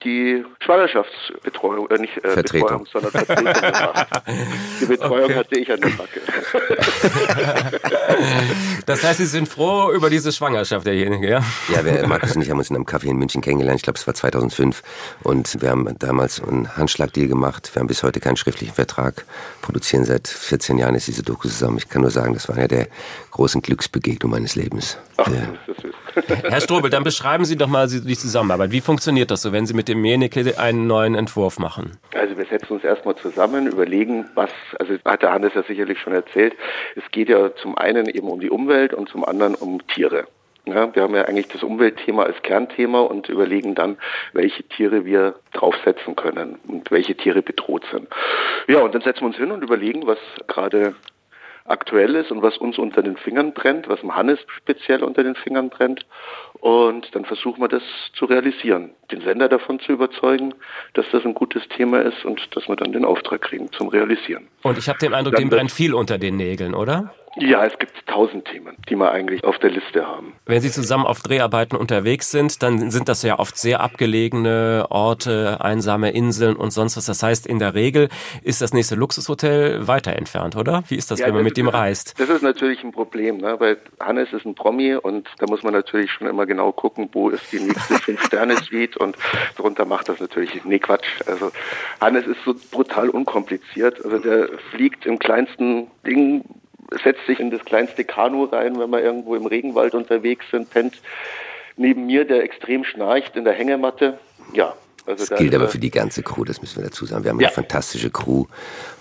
[0.03, 4.07] die Schwangerschaftsbetreuung, äh nicht äh, Betreuung, sondern Vertretung gemacht.
[4.81, 5.35] Die Betreuung okay.
[5.35, 6.21] hatte ich an der Backe.
[8.85, 11.43] das heißt, Sie sind froh über diese Schwangerschaft derjenige, ja?
[11.73, 13.99] Ja, wir, Markus und ich haben uns in einem Café in München kennengelernt, ich glaube
[13.99, 14.81] es war 2005
[15.23, 19.25] und wir haben damals einen Handschlagdeal gemacht, wir haben bis heute keinen schriftlichen Vertrag,
[19.61, 21.77] produzieren seit 14 Jahren ist diese Doku zusammen.
[21.77, 22.87] Ich kann nur sagen, das war einer der
[23.31, 24.97] großen Glücksbegegnungen meines Lebens.
[25.17, 25.27] Ach,
[26.43, 28.71] Herr Strobel, dann beschreiben Sie doch mal die Zusammenarbeit.
[28.71, 31.97] Wie funktioniert das so, wenn Sie mit dem Jeneke einen neuen Entwurf machen?
[32.15, 36.13] Also wir setzen uns erstmal zusammen, überlegen, was, also hat der Hannes ja sicherlich schon
[36.13, 36.53] erzählt,
[36.95, 40.27] es geht ja zum einen eben um die Umwelt und zum anderen um Tiere.
[40.65, 43.97] Ja, wir haben ja eigentlich das Umweltthema als Kernthema und überlegen dann,
[44.31, 48.07] welche Tiere wir draufsetzen können und welche Tiere bedroht sind.
[48.67, 50.95] Ja, und dann setzen wir uns hin und überlegen, was gerade
[51.65, 55.35] aktuell ist und was uns unter den Fingern brennt, was dem Hannes speziell unter den
[55.35, 56.05] Fingern brennt.
[56.59, 60.53] Und dann versuchen wir das zu realisieren, den Sender davon zu überzeugen,
[60.93, 64.47] dass das ein gutes Thema ist und dass wir dann den Auftrag kriegen zum Realisieren.
[64.63, 67.13] Und ich habe den Eindruck, dem brennt viel unter den Nägeln, oder?
[67.35, 70.33] Ja, es gibt tausend Themen, die wir eigentlich auf der Liste haben.
[70.45, 75.57] Wenn Sie zusammen auf Dreharbeiten unterwegs sind, dann sind das ja oft sehr abgelegene Orte,
[75.59, 77.05] einsame Inseln und sonst was.
[77.05, 78.09] Das heißt, in der Regel
[78.43, 80.83] ist das nächste Luxushotel weiter entfernt, oder?
[80.89, 82.13] Wie ist das, ja, wenn man mit dem reist?
[82.19, 83.59] Das ist natürlich ein Problem, ne?
[83.59, 87.29] weil Hannes ist ein Promi und da muss man natürlich schon immer genau gucken, wo
[87.29, 89.17] ist die nächste Fünf-Sterne-Suite und
[89.57, 91.07] darunter macht das natürlich, nee Quatsch.
[91.25, 91.51] Also
[91.99, 94.03] Hannes ist so brutal unkompliziert.
[94.05, 96.43] Also der fliegt im kleinsten Ding
[97.03, 101.01] setzt sich in das kleinste Kanu rein, wenn wir irgendwo im Regenwald unterwegs sind, pennt
[101.75, 104.19] neben mir, der extrem schnarcht in der Hängematte.
[104.53, 104.75] Ja,
[105.05, 107.23] also das gilt aber für die ganze Crew, das müssen wir dazu sagen.
[107.23, 107.47] Wir haben ja.
[107.47, 108.45] eine fantastische Crew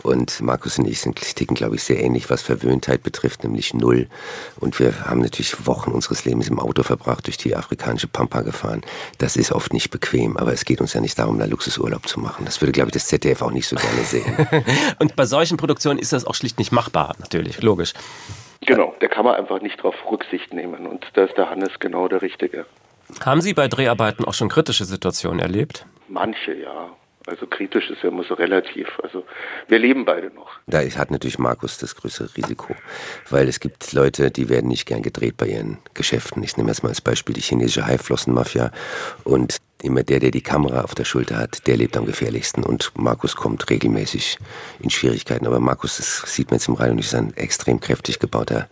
[0.03, 4.09] und Markus und ich sind ticken, glaube ich, sehr ähnlich, was Verwöhntheit betrifft, nämlich null.
[4.59, 8.83] Und wir haben natürlich Wochen unseres Lebens im Auto verbracht, durch die afrikanische Pampa gefahren.
[9.19, 12.21] Das ist oft nicht bequem, aber es geht uns ja nicht darum, da Luxusurlaub zu
[12.21, 12.45] machen.
[12.45, 14.49] Das würde, glaube ich, das ZDF auch nicht so gerne sehen.
[14.99, 17.95] und bei solchen Produktionen ist das auch schlicht nicht machbar, natürlich, logisch.
[18.67, 22.07] Genau, da kann man einfach nicht drauf Rücksicht nehmen und da ist der Hannes genau
[22.09, 22.67] der Richtige.
[23.21, 25.87] Haben Sie bei Dreharbeiten auch schon kritische Situationen erlebt?
[26.09, 26.91] Manche, ja.
[27.27, 28.89] Also kritisch ist ja immer so relativ.
[29.03, 29.25] Also
[29.69, 30.51] wir leben beide noch.
[30.67, 32.75] Da hat natürlich Markus das größere Risiko,
[33.31, 36.43] weil es gibt Leute, die werden nicht gern gedreht bei ihren Geschäften.
[36.43, 38.73] Ich nehme jetzt mal als Beispiel die chinesische Haiflossenmafia
[39.23, 42.65] und immer der, der die Kamera auf der Schulter hat, der lebt am gefährlichsten.
[42.65, 44.39] Und Markus kommt regelmäßig
[44.81, 45.47] in Schwierigkeiten.
[45.47, 48.69] Aber Markus, das sieht man jetzt im Radio, ist ein extrem kräftig gebauter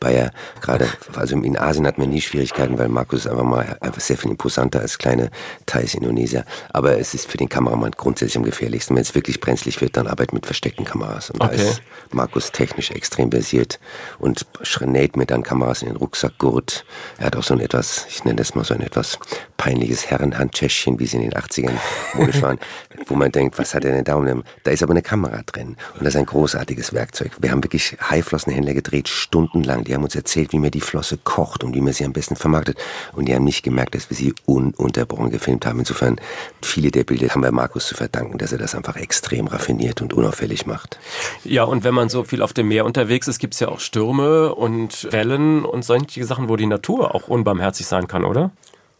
[0.00, 0.32] Bayer.
[0.60, 4.18] Gerade, also in Asien hat man nie Schwierigkeiten, weil Markus ist einfach mal einfach sehr
[4.18, 5.30] viel imposanter als kleine
[5.66, 6.44] Thais Indonesier.
[6.72, 8.94] Aber es ist für den Kameramann grundsätzlich am gefährlichsten.
[8.96, 11.30] Wenn es wirklich brenzlig wird, dann arbeitet mit versteckten Kameras.
[11.30, 11.56] Und okay.
[11.56, 13.80] da ist Markus technisch extrem versiert
[14.18, 14.46] und
[14.84, 16.84] näht mir dann Kameras in den Rucksackgurt.
[17.18, 19.18] Er hat auch so ein etwas, ich nenne das mal so ein etwas
[19.56, 20.10] peinliches
[20.54, 21.72] Herrenhandtäschchen, wie sie in den 80ern
[22.14, 22.58] modisch waren,
[23.06, 24.14] wo man denkt, was hat er denn da?
[24.62, 27.32] Da ist aber eine Kamera drin und das ist ein großartiges Werkzeug.
[27.40, 29.84] Wir haben wirklich Haiflossenhändler gedreht, stundenlang.
[29.84, 32.36] Die haben uns erzählt, wie man die Flosse kocht und wie man sie am besten
[32.36, 32.78] vermarktet
[33.12, 35.80] und die haben nicht gemerkt, dass wir sie ununterbrochen gefilmt haben.
[35.80, 36.20] Insofern,
[36.62, 40.12] viele der Bilder haben wir Markus zu verdanken, dass er das einfach extrem raffiniert und
[40.12, 40.98] unauffällig macht.
[41.44, 43.80] Ja, und wenn man so viel auf dem Meer unterwegs ist, gibt es ja auch
[43.80, 48.52] Stürme und Wellen und solche Sachen, wo die Natur auch unbarmherzig sein kann, oder?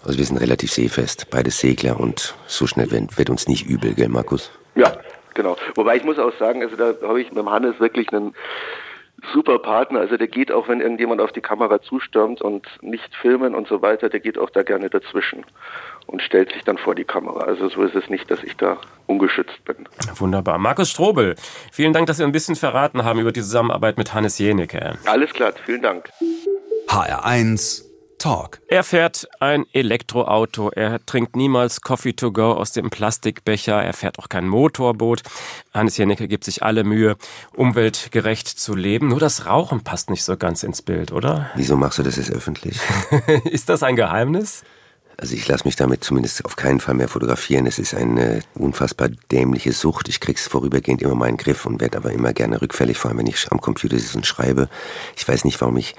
[0.05, 3.95] Also wir sind relativ seefest, beide Segler und so schnell wird, wird uns nicht übel,
[3.95, 4.51] gell Markus?
[4.75, 4.99] Ja,
[5.33, 5.57] genau.
[5.75, 8.35] Wobei ich muss auch sagen, also da habe ich mit dem Hannes wirklich einen
[9.33, 10.01] super Partner.
[10.01, 13.81] Also der geht auch, wenn irgendjemand auf die Kamera zustürmt und nicht filmen und so
[13.81, 15.45] weiter, der geht auch da gerne dazwischen
[16.07, 17.45] und stellt sich dann vor die Kamera.
[17.45, 19.89] Also so ist es nicht, dass ich da ungeschützt bin.
[20.17, 20.59] Wunderbar.
[20.59, 21.37] Markus Strobel,
[21.73, 24.99] vielen Dank, dass Sie ein bisschen verraten haben über die Zusammenarbeit mit Hannes Jenecke.
[25.07, 26.11] Alles klar, vielen Dank.
[26.89, 27.84] HR1
[28.25, 28.63] Talk.
[28.69, 30.71] Er fährt ein Elektroauto.
[30.71, 33.83] Er trinkt niemals Coffee to go aus dem Plastikbecher.
[33.83, 35.21] Er fährt auch kein Motorboot.
[35.75, 37.19] Hannes Jennecke gibt sich alle Mühe,
[37.53, 39.09] umweltgerecht zu leben.
[39.09, 41.51] Nur das Rauchen passt nicht so ganz ins Bild, oder?
[41.55, 42.81] Wieso machst du das jetzt öffentlich?
[43.45, 44.63] Ist das ein Geheimnis?
[45.19, 47.67] Also ich lasse mich damit zumindest auf keinen Fall mehr fotografieren.
[47.67, 50.09] Es ist eine unfassbar dämliche Sucht.
[50.09, 53.11] Ich krieg's vorübergehend immer mal in den Griff und werde aber immer gerne rückfällig, vor
[53.11, 54.69] allem wenn ich am Computer sitze und schreibe.
[55.15, 55.95] Ich weiß nicht, warum ich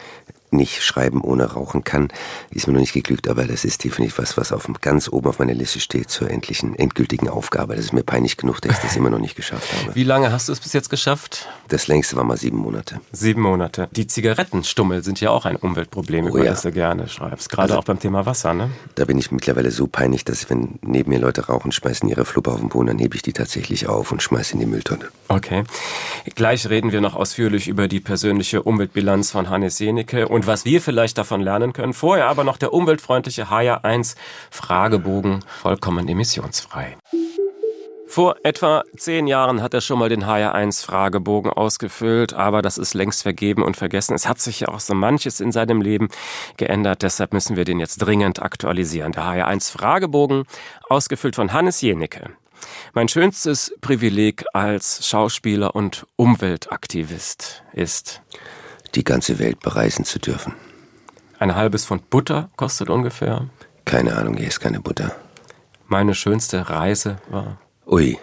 [0.52, 2.10] nicht schreiben ohne rauchen kann,
[2.52, 5.40] ist mir noch nicht geglückt, aber das ist definitiv was, was auf, ganz oben auf
[5.40, 7.76] meiner Liste steht zur endlichen, endgültigen Aufgabe.
[7.76, 9.96] Das ist mir peinlich genug, dass ich das immer noch nicht geschafft habe.
[9.96, 11.48] Wie lange hast du es bis jetzt geschafft?
[11.68, 13.02] Das längste war mal sieben Monate.
[13.12, 13.90] Sieben Monate.
[13.92, 16.52] Die Zigarettenstummel sind ja auch ein Umweltproblem, oh, über ja.
[16.52, 17.50] das du gerne schreibst.
[17.50, 18.70] Gerade also, auch beim Thema Wasser, ne?
[18.96, 22.52] Da bin ich mittlerweile so peinlich, dass wenn neben mir Leute rauchen, schmeißen ihre Fluppe
[22.52, 25.06] auf den Boden, dann hebe ich die tatsächlich auf und schmeiße in die Mülltonne.
[25.28, 25.64] Okay.
[26.36, 30.82] Gleich reden wir noch ausführlich über die persönliche Umweltbilanz von Hannes Jenecke und was wir
[30.82, 31.94] vielleicht davon lernen können.
[31.94, 34.16] Vorher aber noch der umweltfreundliche HR1
[34.52, 36.98] Fragebogen, vollkommen emissionsfrei.
[38.08, 42.94] Vor etwa zehn Jahren hat er schon mal den HR1 Fragebogen ausgefüllt, aber das ist
[42.94, 44.14] längst vergeben und vergessen.
[44.14, 46.08] Es hat sich ja auch so manches in seinem Leben
[46.56, 49.12] geändert, deshalb müssen wir den jetzt dringend aktualisieren.
[49.12, 50.46] Der HR1 Fragebogen,
[50.88, 52.30] ausgefüllt von Hannes Jenicke.
[52.94, 58.22] Mein schönstes Privileg als Schauspieler und Umweltaktivist ist,
[58.94, 60.54] die ganze Welt bereisen zu dürfen.
[61.40, 63.50] Ein halbes Pfund Butter kostet ungefähr.
[63.84, 65.16] Keine Ahnung, hier ist keine Butter.
[65.88, 67.60] Meine schönste Reise war.
[67.86, 68.18] Ui.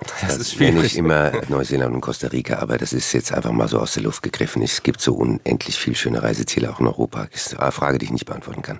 [0.00, 0.84] Das, das ist schwierig.
[0.84, 4.04] Ich immer Neuseeland und Costa Rica, aber das ist jetzt einfach mal so aus der
[4.04, 4.62] Luft gegriffen.
[4.62, 7.26] Es gibt so unendlich viel schöne Reiseziele auch in Europa.
[7.32, 8.78] Das ist eine Frage, die ich nicht beantworten kann.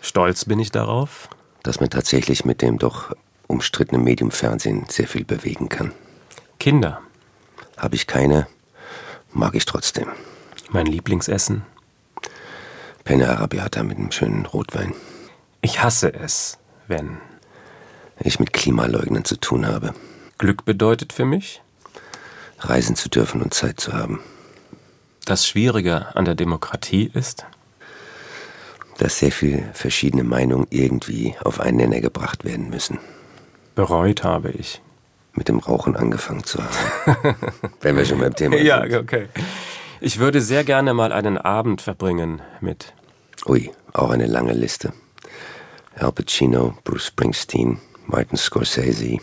[0.00, 1.28] Stolz bin ich darauf.
[1.62, 3.14] Dass man tatsächlich mit dem doch
[3.46, 5.92] umstrittenen Medium Fernsehen sehr viel bewegen kann.
[6.58, 7.00] Kinder.
[7.76, 8.46] Habe ich keine,
[9.32, 10.08] mag ich trotzdem.
[10.72, 11.62] Mein Lieblingsessen?
[13.02, 14.94] Penne Arabiata mit einem schönen Rotwein.
[15.62, 17.18] Ich hasse es, wenn
[18.20, 19.94] ich mit Klimaleugnen zu tun habe.
[20.38, 21.60] Glück bedeutet für mich?
[22.60, 24.20] Reisen zu dürfen und Zeit zu haben.
[25.24, 27.46] Das Schwierige an der Demokratie ist?
[28.98, 33.00] Dass sehr viele verschiedene Meinungen irgendwie auf einen Nenner gebracht werden müssen.
[33.74, 34.80] Bereut habe ich.
[35.32, 37.36] Mit dem Rauchen angefangen zu haben.
[37.80, 38.66] Wenn wir schon beim Thema sind.
[38.66, 39.26] Ja, okay.
[40.02, 42.94] Ich würde sehr gerne mal einen Abend verbringen mit
[43.46, 44.94] Ui, auch eine lange Liste.
[45.94, 49.18] Al Pacino, Bruce Springsteen, Martin Scorsese.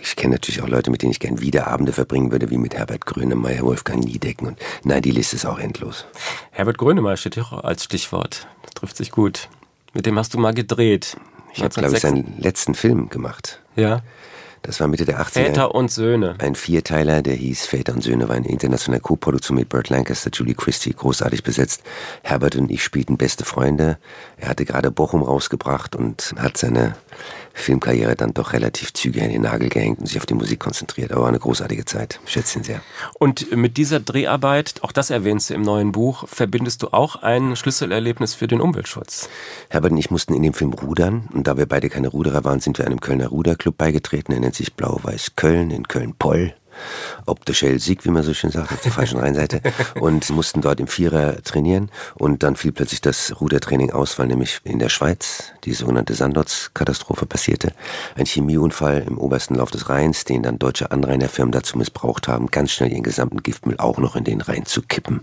[0.00, 2.74] Ich kenne natürlich auch Leute, mit denen ich gern wieder Abende verbringen würde, wie mit
[2.74, 4.48] Herbert Grönemeyer, Wolfgang Niedecken.
[4.48, 6.06] Und nein, die Liste ist auch endlos.
[6.52, 8.48] Herbert Grönemeyer steht hier auch als Stichwort.
[8.62, 9.50] Das trifft sich gut.
[9.92, 11.18] Mit dem hast du mal gedreht.
[11.52, 13.60] Ich habe, glaube ich, seinen letzten Film gemacht.
[13.76, 14.00] Ja.
[14.62, 15.30] Das war Mitte der 80er.
[15.30, 16.34] Väter und Söhne.
[16.38, 20.54] Ein Vierteiler, der hieß Väter und Söhne, war eine internationale Co-Produktion mit Burt Lancaster, Julie
[20.54, 21.82] Christie, großartig besetzt.
[22.22, 23.98] Herbert und ich spielten beste Freunde.
[24.36, 26.94] Er hatte gerade Bochum rausgebracht und hat seine
[27.52, 31.12] Filmkarriere dann doch relativ zügig an den Nagel gehängt und sich auf die Musik konzentriert.
[31.12, 32.20] Aber eine großartige Zeit.
[32.26, 32.82] Schätze ihn sehr.
[33.18, 37.56] Und mit dieser Dreharbeit, auch das erwähnst du im neuen Buch, verbindest du auch ein
[37.56, 39.28] Schlüsselerlebnis für den Umweltschutz.
[39.68, 41.28] Herbert und ich mussten in dem Film rudern.
[41.32, 44.32] Und da wir beide keine Ruderer waren, sind wir einem Kölner Ruderclub beigetreten.
[44.32, 46.54] Er nennt sich Blau-Weiß Köln in Köln-Poll
[47.26, 49.60] ob der Sieg, wie man so schön sagt, auf der falschen Rheinseite
[50.00, 54.60] und mussten dort im Vierer trainieren und dann fiel plötzlich das Rudertraining aus, weil nämlich
[54.64, 57.72] in der Schweiz die sogenannte Sandotz-Katastrophe passierte.
[58.16, 62.72] Ein Chemieunfall im obersten Lauf des Rheins, den dann deutsche Anrainerfirmen dazu missbraucht haben, ganz
[62.72, 65.20] schnell ihren gesamten Giftmüll auch noch in den Rhein zu kippen.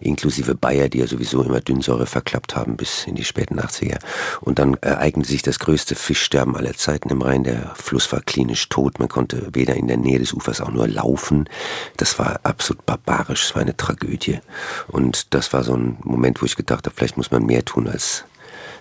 [0.00, 3.98] Inklusive Bayer, die ja sowieso immer Dünnsäure verklappt haben bis in die späten 80er.
[4.40, 7.44] Und dann ereignete sich das größte Fischsterben aller Zeiten im Rhein.
[7.44, 8.98] Der Fluss war klinisch tot.
[8.98, 11.48] Man konnte weder in der Nähe des Ufers auch nur laufen.
[11.96, 14.40] Das war absolut barbarisch, es war eine Tragödie.
[14.88, 17.88] Und das war so ein Moment, wo ich gedacht habe, vielleicht muss man mehr tun,
[17.88, 18.24] als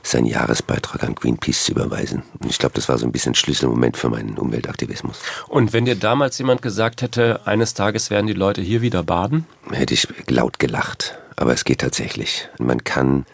[0.03, 2.23] seinen Jahresbeitrag an Greenpeace zu überweisen.
[2.39, 5.19] Und ich glaube, das war so ein bisschen ein Schlüsselmoment für meinen Umweltaktivismus.
[5.47, 9.45] Und wenn dir damals jemand gesagt hätte, eines Tages werden die Leute hier wieder baden?
[9.71, 11.17] Hätte ich laut gelacht.
[11.35, 12.49] Aber es geht tatsächlich.
[12.57, 13.25] Man kann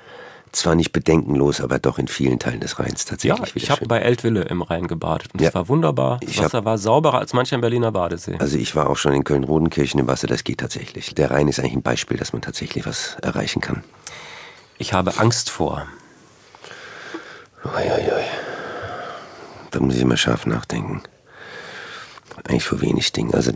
[0.55, 3.49] zwar nicht bedenkenlos, aber doch in vielen Teilen des Rheins tatsächlich.
[3.49, 6.19] Ja, ich habe bei Eltville im Rhein gebadet und es war wunderbar.
[6.21, 8.37] Das Wasser hab, war sauberer als mancher Berliner Badesee.
[8.39, 11.13] Also ich war auch schon in Köln-Rodenkirchen im Wasser, das geht tatsächlich.
[11.15, 13.83] Der Rhein ist eigentlich ein Beispiel, dass man tatsächlich was erreichen kann.
[14.77, 15.85] Ich habe Angst vor.
[17.63, 18.23] Uiuiui.
[19.71, 21.01] Da muss ich immer scharf nachdenken.
[22.43, 23.33] Eigentlich vor wenig Dingen.
[23.33, 23.51] Also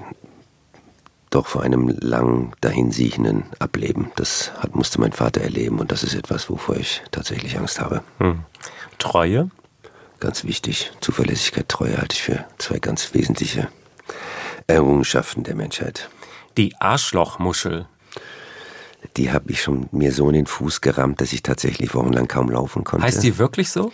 [1.29, 4.11] doch vor einem lang dahinsiechenden Ableben.
[4.15, 8.03] Das hat, musste mein Vater erleben und das ist etwas, wovor ich tatsächlich Angst habe.
[8.19, 8.39] Hm.
[8.97, 9.49] Treue?
[10.19, 10.91] Ganz wichtig.
[11.01, 13.69] Zuverlässigkeit, Treue halte ich für zwei ganz wesentliche
[14.67, 16.09] Errungenschaften der Menschheit.
[16.57, 17.85] Die Arschlochmuschel.
[19.15, 22.49] Die habe ich schon mir so in den Fuß gerammt, dass ich tatsächlich wochenlang kaum
[22.49, 23.05] laufen konnte.
[23.05, 23.93] Heißt die wirklich so?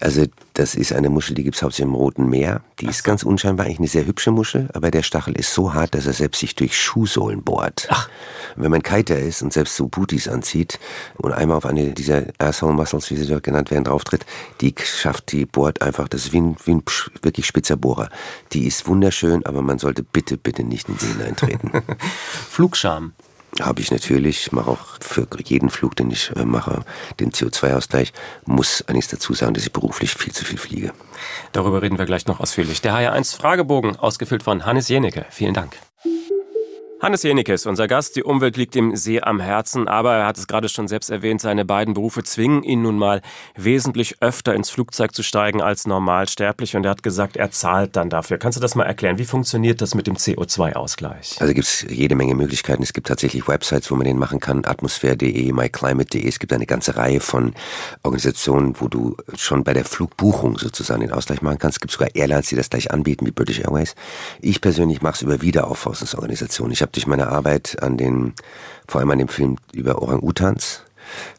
[0.00, 0.24] Also
[0.54, 2.62] das ist eine Muschel, die gibt es hauptsächlich im Roten Meer.
[2.80, 5.94] Die ist ganz unscheinbar eigentlich eine sehr hübsche Muschel, aber der Stachel ist so hart,
[5.94, 7.86] dass er selbst sich durch Schuhsohlen bohrt.
[7.90, 8.08] Ach.
[8.56, 10.78] Wenn man Kiter ist und selbst so Booties anzieht
[11.16, 14.26] und einmal auf eine dieser Asshole Muscles, wie sie dort genannt werden, drauftritt,
[14.60, 16.82] die schafft, die bohrt einfach, das ist wie ein, wie ein
[17.22, 18.10] wirklich spitzer Bohrer.
[18.52, 21.70] Die ist wunderschön, aber man sollte bitte, bitte nicht in sie hineintreten.
[22.50, 23.12] Flugscham.
[23.60, 26.84] Habe ich natürlich, ich mache auch für jeden Flug, den ich äh, mache,
[27.20, 28.12] den CO2-Ausgleich,
[28.44, 30.92] muss allerdings dazu sagen, dass ich beruflich viel zu viel fliege.
[31.52, 32.80] Darüber reden wir gleich noch ausführlich.
[32.80, 35.26] Der HR1 Fragebogen, ausgefüllt von Hannes Jenecke.
[35.30, 35.76] Vielen Dank.
[37.00, 38.16] Hannes Jenicke ist unser Gast.
[38.16, 41.40] Die Umwelt liegt ihm sehr am Herzen, aber er hat es gerade schon selbst erwähnt,
[41.40, 43.22] seine beiden Berufe zwingen ihn nun mal
[43.54, 48.10] wesentlich öfter ins Flugzeug zu steigen als normalsterblich und er hat gesagt, er zahlt dann
[48.10, 48.38] dafür.
[48.38, 49.16] Kannst du das mal erklären?
[49.16, 51.36] Wie funktioniert das mit dem CO2-Ausgleich?
[51.38, 52.82] Also gibt es jede Menge Möglichkeiten.
[52.82, 56.26] Es gibt tatsächlich Websites, wo man den machen kann, atmosphäre.de, myclimate.de.
[56.26, 57.54] Es gibt eine ganze Reihe von
[58.02, 61.76] Organisationen, wo du schon bei der Flugbuchung sozusagen den Ausgleich machen kannst.
[61.76, 63.94] Es gibt sogar Airlines, die das gleich anbieten, wie British Airways.
[64.40, 66.72] Ich persönlich mache es über Wiederaufforstungsorganisationen.
[66.72, 68.32] Ich habe durch meine Arbeit an den,
[68.86, 70.82] vor allem an dem Film über Orang-Utans,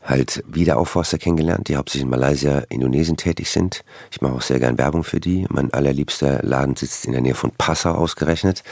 [0.04, 3.84] halt Wiederaufforster kennengelernt, die hauptsächlich in Malaysia, Indonesien tätig sind.
[4.12, 5.46] Ich mache auch sehr gern Werbung für die.
[5.50, 8.64] Mein allerliebster Laden sitzt in der Nähe von Passau ausgerechnet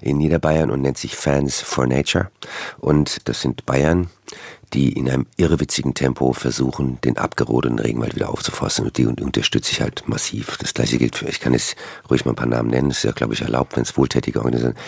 [0.00, 2.30] in Niederbayern und nennt sich Fans for Nature.
[2.78, 4.08] Und das sind Bayern,
[4.72, 8.86] die in einem irrewitzigen Tempo versuchen, den abgerodeten Regenwald wieder aufzuforsten.
[8.86, 10.56] Und die unterstütze ich halt massiv.
[10.58, 11.76] Das gleiche gilt für, ich kann jetzt
[12.10, 14.38] ruhig mal ein paar Namen nennen, das ist ja, glaube ich, erlaubt, wenn es wohltätige
[14.38, 14.78] Organisationen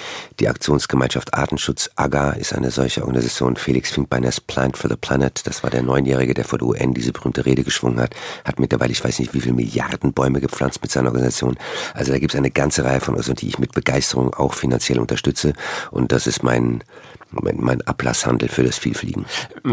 [0.41, 3.57] Die Aktionsgemeinschaft Artenschutz, AGA, ist eine solche Organisation.
[3.57, 7.12] Felix Finkbeiners Plant for the Planet, das war der Neunjährige, der vor der UN diese
[7.12, 8.14] berühmte Rede geschwungen hat,
[8.45, 11.57] hat mittlerweile, ich weiß nicht, wie viele Milliarden Bäume gepflanzt mit seiner Organisation.
[11.95, 14.99] Also da gibt es eine ganze Reihe von Organisationen, die ich mit Begeisterung auch finanziell
[14.99, 15.53] unterstütze.
[15.91, 16.83] Und das ist mein,
[17.31, 19.27] mein Ablasshandel für das Vielfliegen.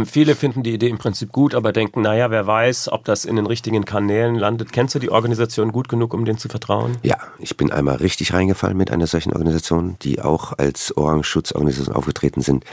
[0.06, 3.36] Viele finden die Idee im Prinzip gut, aber denken, naja, wer weiß, ob das in
[3.36, 4.74] den richtigen Kanälen landet.
[4.74, 6.98] Kennst du die Organisation gut genug, um denen zu vertrauen?
[7.04, 12.42] Ja, ich bin einmal richtig reingefallen mit einer solchen Organisation, die auch als Orangenschutzorganisation aufgetreten
[12.42, 12.66] sind.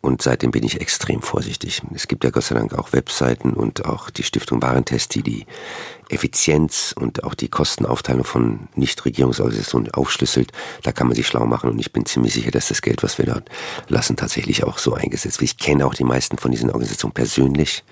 [0.00, 1.82] Und seitdem bin ich extrem vorsichtig.
[1.94, 5.46] Es gibt ja Gott sei Dank auch Webseiten und auch die Stiftung Warentest, die die
[6.10, 10.52] Effizienz und auch die Kostenaufteilung von Nichtregierungsorganisationen aufschlüsselt.
[10.82, 13.18] Da kann man sich schlau machen und ich bin ziemlich sicher, dass das Geld, was
[13.18, 13.48] wir dort
[13.88, 15.50] lassen, tatsächlich auch so eingesetzt wird.
[15.50, 17.84] Ich kenne auch die meisten von diesen Organisationen persönlich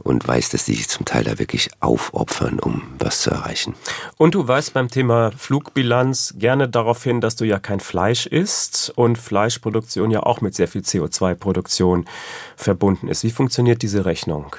[0.00, 3.74] und weiß, dass die sich zum Teil da wirklich aufopfern, um was zu erreichen.
[4.16, 8.92] Und du weißt beim Thema Flugbilanz gerne darauf hin, dass du ja kein Fleisch isst
[8.94, 12.06] und Fleischproduktion ja auch mit sehr viel CO2-Produktion
[12.56, 13.24] verbunden ist.
[13.24, 14.54] Wie funktioniert diese Rechnung?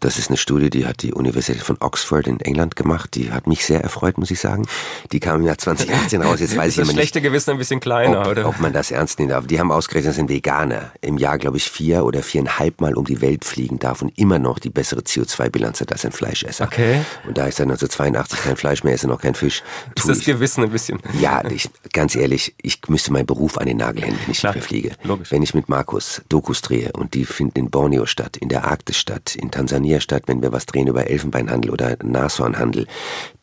[0.00, 3.14] Das ist eine Studie, die hat die Universität von Oxford in England gemacht.
[3.14, 4.66] Die hat mich sehr erfreut, muss ich sagen.
[5.12, 6.40] Die kam im Jahr 2018 raus.
[6.40, 8.48] Jetzt weiß ich das schlechte nicht, Gewissen ein bisschen kleiner, ob, oder?
[8.48, 9.46] Ob man das ernst nehmen darf.
[9.46, 13.04] Die haben ausgerechnet, dass ein Veganer im Jahr, glaube ich, vier oder viereinhalb Mal um
[13.04, 16.64] die Welt fliegen darf und immer noch die bessere CO2-Bilanz hat als ein Fleischesser.
[16.64, 17.00] Okay.
[17.26, 19.62] Und da ich seit 1982 kein Fleisch mehr esse, noch kein Fisch.
[19.94, 21.00] Ist das ich, Gewissen ein bisschen?
[21.20, 24.54] Ja, ich, ganz ehrlich, ich müsste meinen Beruf an den Nagel hängen, wenn ich Klar,
[24.54, 24.96] nicht mehr fliege.
[25.04, 25.30] Logisch.
[25.30, 28.98] Wenn ich mit Markus Dokus drehe und die finden in Borneo statt, in der Arktis
[28.98, 32.86] statt, in Tansania statt, wenn wir was drehen über Elfenbeinhandel oder Nashornhandel,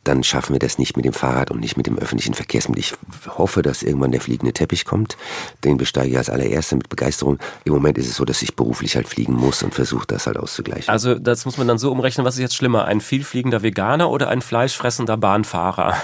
[0.04, 2.82] dann schaffen wir das nicht mit dem Fahrrad und nicht mit dem öffentlichen Verkehrsmittel.
[2.82, 2.94] Ich
[3.38, 5.18] hoffe, dass irgendwann der fliegende Teppich kommt.
[5.64, 7.40] Den besteige ich als allererster mit Begeisterung.
[7.64, 10.38] Im Moment ist es so, dass ich beruflich halt fliegen muss und versuche, das halt
[10.38, 10.90] auszugleichen.
[10.90, 12.86] Also das muss man dann so umrechnen, was ist jetzt schlimmer?
[12.86, 15.96] Ein vielfliegender Veganer oder ein fleischfressender Bahnfahrer?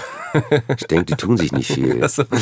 [0.76, 2.00] Ich denke, die tun sich nicht viel.
[2.00, 2.40] Also, okay.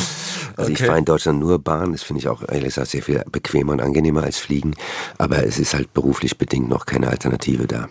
[0.57, 1.91] also ich fahre in Deutschland nur Bahn.
[1.91, 4.75] Das finde ich auch ehrlich gesagt sehr viel bequemer und angenehmer als Fliegen.
[5.17, 7.89] Aber es ist halt beruflich bedingt noch keine Alternative da.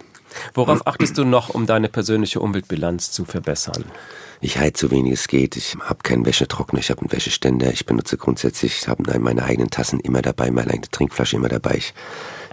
[0.55, 3.85] Worauf achtest du noch, um deine persönliche Umweltbilanz zu verbessern?
[4.41, 5.57] Ich heiz so wenig es geht.
[5.57, 7.73] Ich habe keinen Wäschetrockner, ich habe einen Wäscheständer.
[7.73, 11.75] Ich benutze grundsätzlich, ich habe meine eigenen Tassen immer dabei, meine eigene Trinkflasche immer dabei.
[11.77, 11.93] Ich,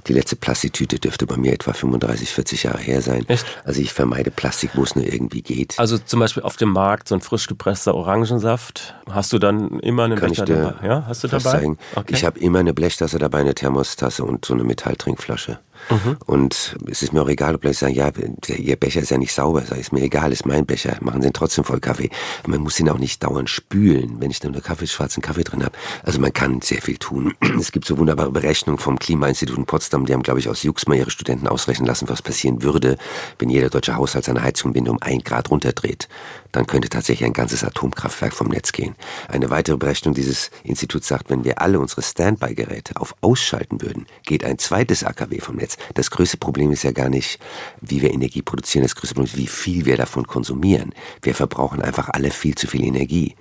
[0.07, 3.25] die letzte Plastiktüte dürfte bei mir etwa 35, 40 Jahre her sein.
[3.27, 3.45] Echt?
[3.63, 5.79] Also ich vermeide Plastik, wo es nur irgendwie geht.
[5.79, 8.95] Also zum Beispiel auf dem Markt so ein frisch gepresster Orangensaft.
[9.09, 10.87] Hast du dann immer einen Kann Becher dabei?
[10.87, 11.75] Ja, hast du dabei?
[11.95, 12.13] Okay.
[12.13, 15.59] Ich habe immer eine Blechtasse dabei, eine Thermostasse und so eine Metalltrinkflasche.
[15.89, 16.17] Mhm.
[16.25, 18.11] Und es ist mir auch egal, ob Leute sagen, ja,
[18.47, 19.61] ihr Becher ist ja nicht sauber.
[19.61, 20.97] Sag ich, ist mir egal, ist mein Becher.
[21.01, 22.09] Machen sie ihn trotzdem voll Kaffee.
[22.47, 25.63] man muss ihn auch nicht dauernd spülen, wenn ich dann nur Kaffee, schwarzen Kaffee drin
[25.63, 25.75] habe.
[26.03, 27.33] Also man kann sehr viel tun.
[27.65, 30.05] Es gibt so wunderbare Berechnungen vom Klimainstitut in Potsdam.
[30.05, 32.97] Die haben, glaube ich, aus Jux mal ihre Studenten ausrechnen lassen, was passieren würde,
[33.39, 36.07] wenn jeder deutsche Haushalt seine Heizungswinde um ein Grad runterdreht.
[36.51, 38.95] Dann könnte tatsächlich ein ganzes Atomkraftwerk vom Netz gehen.
[39.27, 44.43] Eine weitere Berechnung dieses Instituts sagt, wenn wir alle unsere Standby-Geräte auf Ausschalten würden, geht
[44.45, 45.74] ein zweites AKW vom Netz.
[45.93, 47.39] Das größte Problem ist ja gar nicht,
[47.81, 48.83] wie wir Energie produzieren.
[48.83, 50.93] Das größte Problem ist, wie viel wir davon konsumieren.
[51.21, 53.35] Wir verbrauchen einfach alle viel zu viel Energie.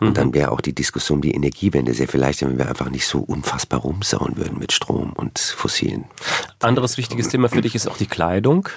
[0.00, 0.34] Und dann mhm.
[0.34, 3.18] wäre auch die Diskussion um die Energiewende sehr viel leichter, wenn wir einfach nicht so
[3.18, 6.06] unfassbar rumsauen würden mit Strom und Fossilen.
[6.60, 8.68] Anderes wichtiges Thema für dich ist auch die Kleidung.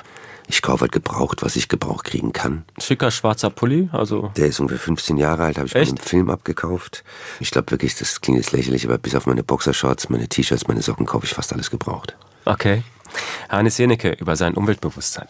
[0.47, 2.65] Ich kaufe halt gebraucht, was ich gebraucht kriegen kann.
[2.77, 4.31] Schicker schwarzer Pulli, also.
[4.35, 5.91] Der ist ungefähr 15 Jahre alt, habe ich Echt?
[5.91, 7.03] mir einen Film abgekauft.
[7.39, 10.81] Ich glaube wirklich, das klingt jetzt lächerlich, aber bis auf meine Boxershorts, meine T-Shirts, meine
[10.81, 12.17] Socken kaufe ich fast alles gebraucht.
[12.45, 12.83] Okay.
[13.49, 15.27] Hannes Jenecke über sein Umweltbewusstsein.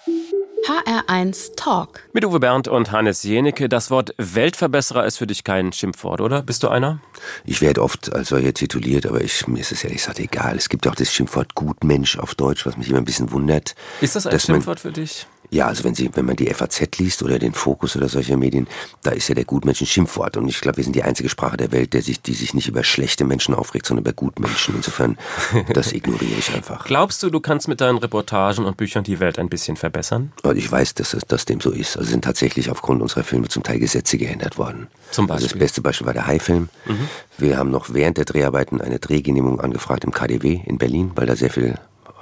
[0.65, 1.99] HR1 Talk.
[2.13, 3.67] Mit Uwe Bernd und Hannes Jenecke.
[3.67, 6.41] Das Wort Weltverbesserer ist für dich kein Schimpfwort, oder?
[6.41, 7.01] Bist du einer?
[7.43, 10.55] Ich werde oft als solcher tituliert, aber ich, mir ist es ehrlich gesagt egal.
[10.55, 13.75] Es gibt auch das Schimpfwort Gutmensch auf Deutsch, was mich immer ein bisschen wundert.
[13.99, 15.27] Ist das ein Schimpfwort für dich?
[15.53, 18.65] Ja, also wenn Sie, wenn man die FAZ liest oder den Fokus oder solche Medien,
[19.03, 20.35] da ist ja der Gutmensch ein Schimpfwort.
[20.35, 22.67] Und ich glaube, wir sind die einzige Sprache der Welt, der sich, die sich nicht
[22.67, 24.75] über schlechte Menschen aufregt, sondern über Gutmenschen.
[24.75, 25.15] Insofern,
[25.73, 26.85] das ignoriere ich einfach.
[26.85, 30.31] Glaubst du, du kannst mit deinen Reportagen und Büchern die Welt ein bisschen verbessern?
[30.41, 31.97] Also ich weiß, dass das dem so ist.
[31.97, 34.87] Also sind tatsächlich aufgrund unserer Filme zum Teil Gesetze geändert worden.
[35.11, 35.43] Zum Beispiel?
[35.43, 36.69] Also das beste Beispiel war der Hai-Film.
[36.87, 37.07] Mhm.
[37.37, 41.35] Wir haben noch während der Dreharbeiten eine Drehgenehmigung angefragt im KDW in Berlin, weil da
[41.35, 41.75] sehr viel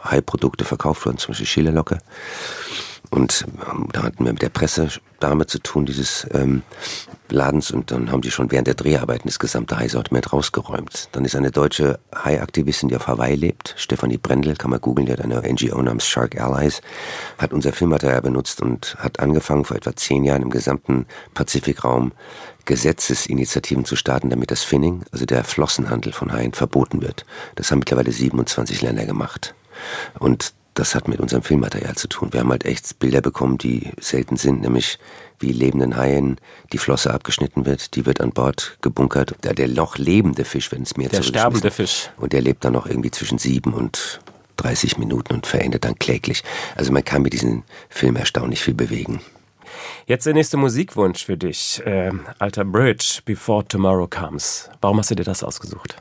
[0.04, 2.00] Hai-Produkte verkauft wurden, zum Beispiel Schillerlocke.
[3.10, 6.62] Und ähm, da hatten wir mit der Pressedame zu tun, dieses ähm,
[7.30, 11.10] Ladens, und dann haben die schon während der Dreharbeiten das gesamte Hai-Sortiment rausgeräumt.
[11.12, 15.14] Dann ist eine deutsche Hai-Aktivistin, die auf Hawaii lebt, Stefanie Brendel, kann man googeln, die
[15.14, 16.82] hat eine NGO namens Shark Allies,
[17.38, 22.14] hat unser Filmmaterial benutzt und hat angefangen, vor etwa zehn Jahren im gesamten Pazifikraum
[22.66, 27.26] Gesetzesinitiativen zu starten, damit das Finning, also der Flossenhandel von Haien, verboten wird.
[27.56, 29.56] Das haben mittlerweile 27 Länder gemacht.
[30.20, 32.34] Und das hat mit unserem Filmmaterial zu tun.
[32.34, 34.98] Wir haben halt echt Bilder bekommen, die selten sind, nämlich
[35.38, 36.38] wie lebenden Haien
[36.74, 39.36] die Flosse abgeschnitten wird, die wird an Bord gebunkert.
[39.44, 42.10] Der, der noch lebende Fisch, wenn es mehr Der sterbende Fisch.
[42.18, 44.22] Und der lebt dann noch irgendwie zwischen sieben und
[44.58, 46.44] 30 Minuten und verendet dann kläglich.
[46.76, 49.22] Also man kann mit diesem Film erstaunlich viel bewegen.
[50.08, 51.80] Jetzt der nächste Musikwunsch für dich.
[51.86, 54.68] Äh, Alter Bridge, Before Tomorrow Comes.
[54.82, 55.96] Warum hast du dir das ausgesucht?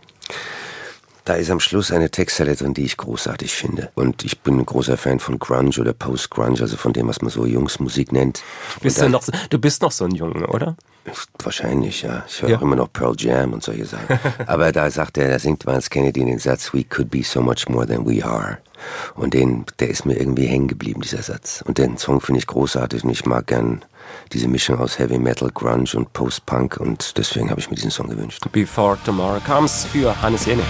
[1.31, 3.93] Da ist am Schluss eine Textzeile drin, die ich großartig finde.
[3.95, 7.31] Und ich bin ein großer Fan von Grunge oder Post-Grunge, also von dem, was man
[7.31, 8.43] so Jungsmusik nennt.
[8.83, 10.77] Bist du, noch, du bist noch so ein Junge, oder?
[11.45, 12.25] Wahrscheinlich, ja.
[12.27, 12.59] Ich höre ja.
[12.59, 14.19] auch immer noch Pearl Jam und solche Sachen.
[14.49, 17.69] Aber da sagt er, da singt Vance Kennedy den Satz, We could be so much
[17.69, 18.59] more than we are.
[19.15, 21.63] Und den, der ist mir irgendwie hängen geblieben, dieser Satz.
[21.65, 23.85] Und den Song finde ich großartig und ich mag gern
[24.33, 28.09] diese Mischung aus Heavy Metal, Grunge und Post-Punk und deswegen habe ich mir diesen Song
[28.09, 28.45] gewünscht.
[28.53, 30.63] Before Tomorrow Comes für Hannes Jene.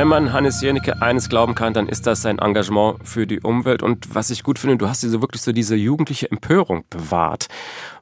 [0.00, 3.82] Wenn man Hannes Jennecke eines glauben kann, dann ist das sein Engagement für die Umwelt.
[3.82, 7.48] Und was ich gut finde, du hast dir so wirklich so diese jugendliche Empörung bewahrt.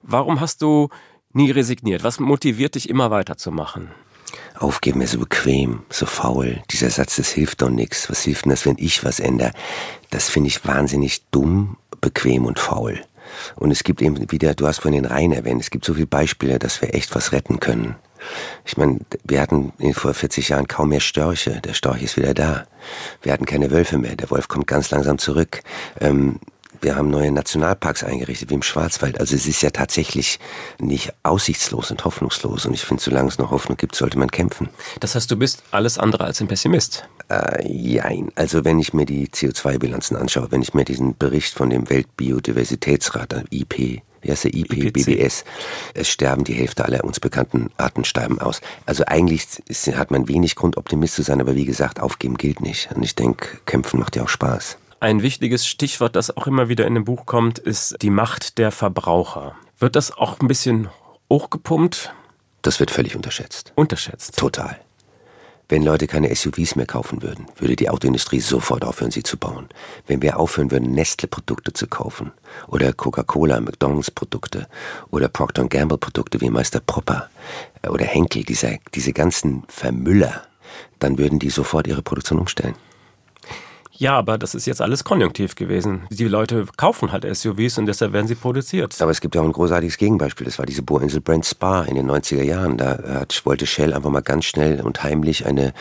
[0.03, 0.91] Warum hast du
[1.33, 2.05] nie resigniert?
[2.05, 3.89] Was motiviert dich immer weiterzumachen?
[4.55, 6.63] Aufgeben ist so bequem, so faul.
[6.71, 8.09] Dieser Satz, das hilft doch nichts.
[8.09, 9.51] Was hilft denn das, wenn ich was ändere?
[10.11, 13.01] Das finde ich wahnsinnig dumm, bequem und faul.
[13.57, 16.07] Und es gibt eben wieder, du hast vorhin den Rhein erwähnt, es gibt so viele
[16.07, 17.97] Beispiele, dass wir echt was retten können.
[18.65, 21.61] Ich meine, wir hatten vor 40 Jahren kaum mehr Störche.
[21.63, 22.67] Der Storch ist wieder da.
[23.23, 24.17] Wir hatten keine Wölfe mehr.
[24.17, 25.63] Der Wolf kommt ganz langsam zurück.
[26.01, 26.41] Ähm,
[26.81, 29.19] wir haben neue Nationalparks eingerichtet, wie im Schwarzwald.
[29.19, 30.39] Also es ist ja tatsächlich
[30.79, 32.67] nicht aussichtslos und hoffnungslos.
[32.67, 34.69] Und ich finde, solange es noch Hoffnung gibt, sollte man kämpfen.
[35.01, 37.09] Das heißt, du bist alles andere als ein Pessimist?
[37.29, 38.31] Äh, jein.
[38.37, 43.45] Also wenn ich mir die CO2-Bilanzen anschaue, wenn ich mir diesen Bericht von dem Weltbiodiversitätsrat,
[43.51, 45.45] IP, wie heißt der IPBBS?
[45.95, 48.61] Es sterben die Hälfte aller uns bekannten Arten sterben aus.
[48.87, 49.47] Also eigentlich
[49.95, 52.91] hat man wenig Grund, Optimist zu sein, aber wie gesagt, aufgeben gilt nicht.
[52.95, 54.79] Und ich denke, kämpfen macht ja auch Spaß.
[55.01, 58.73] Ein wichtiges Stichwort, das auch immer wieder in dem Buch kommt, ist die Macht der
[58.73, 59.55] Verbraucher.
[59.79, 60.89] Wird das auch ein bisschen
[61.31, 62.13] hochgepumpt?
[62.63, 63.73] Das wird völlig unterschätzt.
[63.77, 64.37] Unterschätzt?
[64.37, 64.79] Total.
[65.71, 69.69] Wenn Leute keine SUVs mehr kaufen würden, würde die Autoindustrie sofort aufhören, sie zu bauen.
[70.07, 72.33] Wenn wir aufhören würden, Nestle-Produkte zu kaufen
[72.69, 74.67] oder Coca-Cola, McDonalds-Produkte
[75.11, 77.29] oder Procter Gamble-Produkte wie Meister Propper
[77.87, 80.43] oder Henkel, diese, diese ganzen Vermüller,
[81.01, 82.75] dann würden die sofort ihre Produktion umstellen.
[83.99, 86.07] Ja, aber das ist jetzt alles konjunktiv gewesen.
[86.11, 88.95] Die Leute kaufen halt SUVs und deshalb werden sie produziert.
[89.01, 90.45] Aber es gibt ja auch ein großartiges Gegenbeispiel.
[90.45, 92.77] Das war diese Bohrinsel Brent Spa in den 90er Jahren.
[92.77, 95.75] Da hat, wollte Shell einfach mal ganz schnell und heimlich eine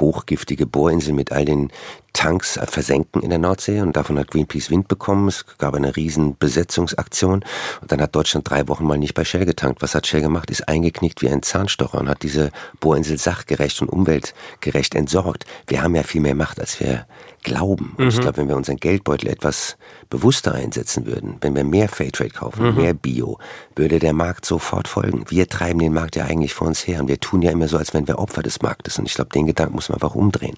[0.00, 1.70] hochgiftige Bohrinsel mit all den
[2.12, 5.28] Tanks versenken in der Nordsee und davon hat Greenpeace Wind bekommen.
[5.28, 7.44] Es gab eine riesen Besetzungsaktion
[7.80, 9.82] und dann hat Deutschland drei Wochen mal nicht bei Shell getankt.
[9.82, 10.50] Was hat Shell gemacht?
[10.50, 12.50] Ist eingeknickt wie ein Zahnstocher und hat diese
[12.80, 15.44] Bohrinsel sachgerecht und umweltgerecht entsorgt.
[15.66, 17.06] Wir haben ja viel mehr Macht, als wir
[17.42, 17.94] glauben.
[17.96, 18.10] Und mhm.
[18.10, 19.76] ich glaube, wenn wir unseren Geldbeutel etwas
[20.10, 22.76] bewusster einsetzen würden, wenn wir mehr Fairtrade kaufen, mhm.
[22.76, 23.38] mehr Bio,
[23.76, 25.24] würde der Markt sofort folgen.
[25.28, 27.78] Wir treiben den Markt ja eigentlich vor uns her und wir tun ja immer so,
[27.78, 28.98] als wenn wir Opfer des Marktes.
[28.98, 30.56] Und ich glaube, den Gedanken muss man einfach umdrehen.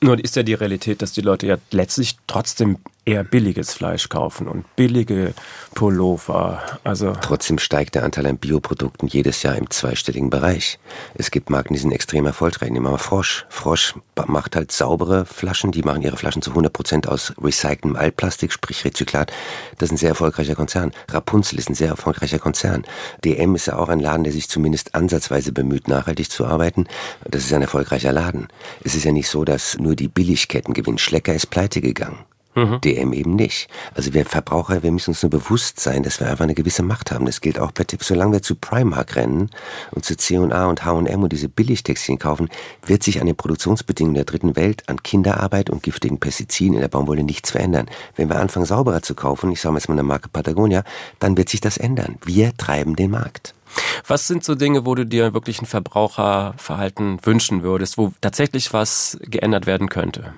[0.00, 2.78] Nur ist ja die Realität, dass die Leute ja letztlich trotzdem
[3.08, 5.32] eher billiges Fleisch kaufen und billige
[5.74, 6.62] Pullover.
[6.84, 10.78] Also Trotzdem steigt der Anteil an Bioprodukten jedes Jahr im zweistelligen Bereich.
[11.14, 12.70] Es gibt Marken, die sind extrem erfolgreich.
[12.70, 13.46] Nehmen wir mal Frosch.
[13.48, 13.94] Frosch
[14.26, 15.72] macht halt saubere Flaschen.
[15.72, 19.32] Die machen ihre Flaschen zu 100 Prozent aus recyceltem Altplastik, sprich Rezyklat.
[19.78, 20.92] Das ist ein sehr erfolgreicher Konzern.
[21.10, 22.84] Rapunzel ist ein sehr erfolgreicher Konzern.
[23.24, 26.86] DM ist ja auch ein Laden, der sich zumindest ansatzweise bemüht, nachhaltig zu arbeiten.
[27.24, 28.48] Das ist ein erfolgreicher Laden.
[28.84, 30.98] Es ist ja nicht so, dass nur die Billigketten gewinnen.
[30.98, 32.18] Schlecker ist pleite gegangen.
[32.54, 32.80] Mhm.
[32.80, 33.68] DM eben nicht.
[33.94, 37.12] Also wir Verbraucher, wir müssen uns nur bewusst sein, dass wir einfach eine gewisse Macht
[37.12, 37.26] haben.
[37.26, 38.08] Das gilt auch bei Tipps.
[38.08, 39.50] Solange wir zu Primark rennen
[39.92, 42.48] und zu C&A und H&M und diese Billigtextilien kaufen,
[42.84, 46.88] wird sich an den Produktionsbedingungen der dritten Welt, an Kinderarbeit und giftigen Pestiziden in der
[46.88, 47.86] Baumwolle nichts verändern.
[48.16, 50.84] Wenn wir anfangen, sauberer zu kaufen, ich sage mal jetzt mal eine Marke Patagonia,
[51.18, 52.16] dann wird sich das ändern.
[52.24, 53.54] Wir treiben den Markt.
[54.06, 59.18] Was sind so Dinge, wo du dir wirklich ein Verbraucherverhalten wünschen würdest, wo tatsächlich was
[59.22, 60.32] geändert werden könnte?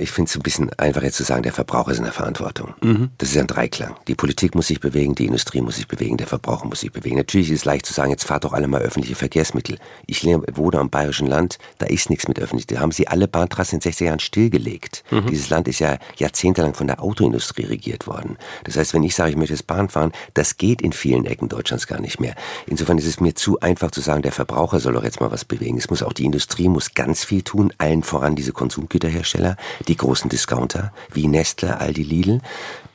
[0.00, 2.72] Ich finde es ein bisschen einfach jetzt zu sagen, der Verbraucher ist in der Verantwortung.
[2.82, 3.10] Mhm.
[3.18, 3.96] Das ist ein Dreiklang.
[4.06, 7.16] Die Politik muss sich bewegen, die Industrie muss sich bewegen, der Verbraucher muss sich bewegen.
[7.16, 9.76] Natürlich ist es leicht zu sagen, jetzt fahrt doch alle mal öffentliche Verkehrsmittel.
[10.06, 12.68] Ich wohne am bayerischen Land, da ist nichts mit öffentlich.
[12.68, 15.02] Da haben sie alle Bahntrassen in den 60er Jahren stillgelegt.
[15.10, 15.26] Mhm.
[15.26, 18.38] Dieses Land ist ja jahrzehntelang von der Autoindustrie regiert worden.
[18.62, 21.48] Das heißt, wenn ich sage, ich möchte jetzt Bahn fahren, das geht in vielen Ecken
[21.48, 22.36] Deutschlands gar nicht mehr.
[22.66, 25.44] Insofern ist es mir zu einfach zu sagen, der Verbraucher soll doch jetzt mal was
[25.44, 25.76] bewegen.
[25.76, 29.56] Es muss auch die Industrie muss ganz viel tun, allen voran diese Konsumgüterhersteller
[29.88, 32.40] die großen Discounter wie Nestle, Aldi, Lidl,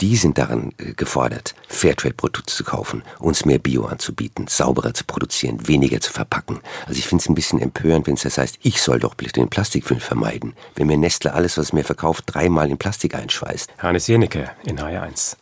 [0.02, 5.68] die sind daran äh, gefordert, Fairtrade-Produkte zu kaufen, uns mehr Bio anzubieten, sauberer zu produzieren,
[5.68, 6.60] weniger zu verpacken.
[6.86, 9.34] Also ich finde es ein bisschen empörend, wenn es das heißt, ich soll doch bitte
[9.34, 13.72] den Plastikmüll vermeiden, wenn mir Nestle alles, was mir verkauft, dreimal in Plastik einschweißt.
[13.80, 15.38] Hannes Jenecke in HR1.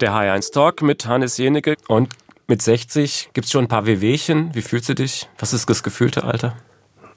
[0.00, 2.12] Der HR1 Talk mit Hannes Jenecke und
[2.46, 4.54] mit 60 gibt es schon ein paar Wehwehchen.
[4.54, 5.28] Wie fühlst du dich?
[5.38, 6.56] Was ist das gefühlte Alter?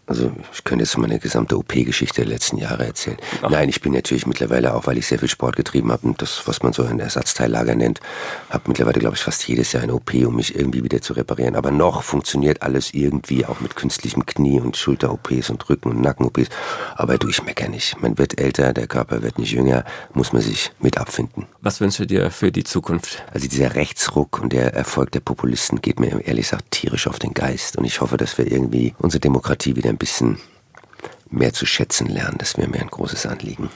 [0.07, 3.17] Also ich könnte jetzt meine gesamte OP-Geschichte der letzten Jahre erzählen.
[3.41, 3.49] Ach.
[3.49, 6.43] Nein, ich bin natürlich mittlerweile auch, weil ich sehr viel Sport getrieben habe und das,
[6.45, 7.99] was man so ein Ersatzteillager nennt,
[8.49, 11.57] habe mittlerweile, glaube ich, fast jedes Jahr eine OP, um mich irgendwie wieder zu reparieren.
[11.57, 16.49] Aber noch funktioniert alles irgendwie, auch mit künstlichem Knie- und Schulter-OPs und Rücken- und Nacken-OPs.
[16.95, 18.01] Aber du, ich meckere nicht.
[18.01, 19.83] Man wird älter, der Körper wird nicht jünger,
[20.13, 21.47] muss man sich mit abfinden.
[21.59, 23.23] Was wünschst du dir für die Zukunft?
[23.33, 27.33] Also dieser Rechtsruck und der Erfolg der Populisten geht mir ehrlich gesagt tierisch auf den
[27.33, 27.77] Geist.
[27.77, 30.37] Und ich hoffe, dass wir irgendwie unsere Demokratie wieder ein bisschen
[31.29, 32.37] mehr zu schätzen lernen.
[32.37, 33.69] Das wäre mir ein großes Anliegen.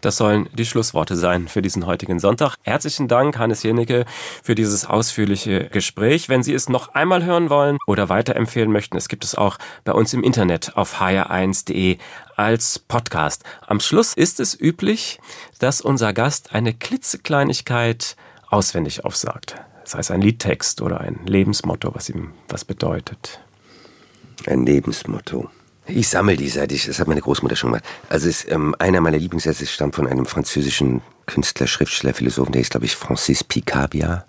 [0.00, 2.56] Das sollen die Schlussworte sein für diesen heutigen Sonntag.
[2.62, 4.06] Herzlichen Dank, Hannes Jenecke,
[4.42, 6.28] für dieses ausführliche Gespräch.
[6.28, 9.92] Wenn Sie es noch einmal hören wollen oder weiterempfehlen möchten, es gibt es auch bei
[9.92, 11.98] uns im Internet auf hr1.de
[12.36, 13.44] als Podcast.
[13.66, 15.20] Am Schluss ist es üblich,
[15.58, 18.16] dass unser Gast eine klitzekleinigkeit
[18.48, 19.56] auswendig aufsagt.
[19.82, 23.40] Das heißt ein Liedtext oder ein Lebensmotto, was ihm was bedeutet.
[24.46, 25.50] Ein Lebensmotto.
[25.86, 27.84] Ich sammle die seit ich, das hat meine Großmutter schon gemacht.
[28.08, 32.70] Also es, ähm, einer meiner Lieblingssätze stammt von einem französischen Künstler, Schriftsteller, Philosophen, der ist,
[32.70, 34.24] glaube ich, Francis Picabia.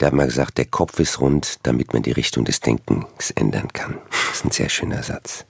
[0.00, 3.68] Der hat mal gesagt, der Kopf ist rund, damit man die Richtung des Denkens ändern
[3.72, 3.98] kann.
[4.10, 5.44] Das ist ein sehr schöner Satz.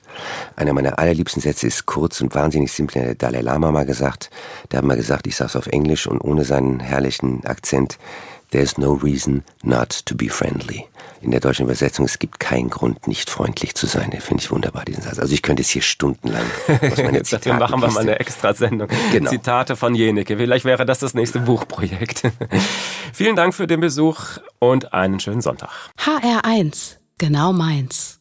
[0.57, 3.03] Einer meiner allerliebsten Sätze ist kurz und wahnsinnig simpel.
[3.03, 4.31] Der Dalai Lama mal gesagt.
[4.71, 7.99] Der hat mal gesagt, ich sag's auf Englisch und ohne seinen herrlichen Akzent.
[8.51, 10.87] There's no reason not to be friendly.
[11.21, 14.11] In der deutschen Übersetzung, es gibt keinen Grund, nicht freundlich zu sein.
[14.11, 15.19] Den finde ich wunderbar, diesen Satz.
[15.19, 18.89] Also ich könnte jetzt hier stundenlang aus meiner Dafür machen wir mal eine extra Sendung.
[19.13, 19.31] Genau.
[19.31, 20.37] Zitate von Jeneke.
[20.37, 22.23] Vielleicht wäre das das nächste Buchprojekt.
[23.13, 25.71] Vielen Dank für den Besuch und einen schönen Sonntag.
[25.99, 28.18] HR1, genau meins.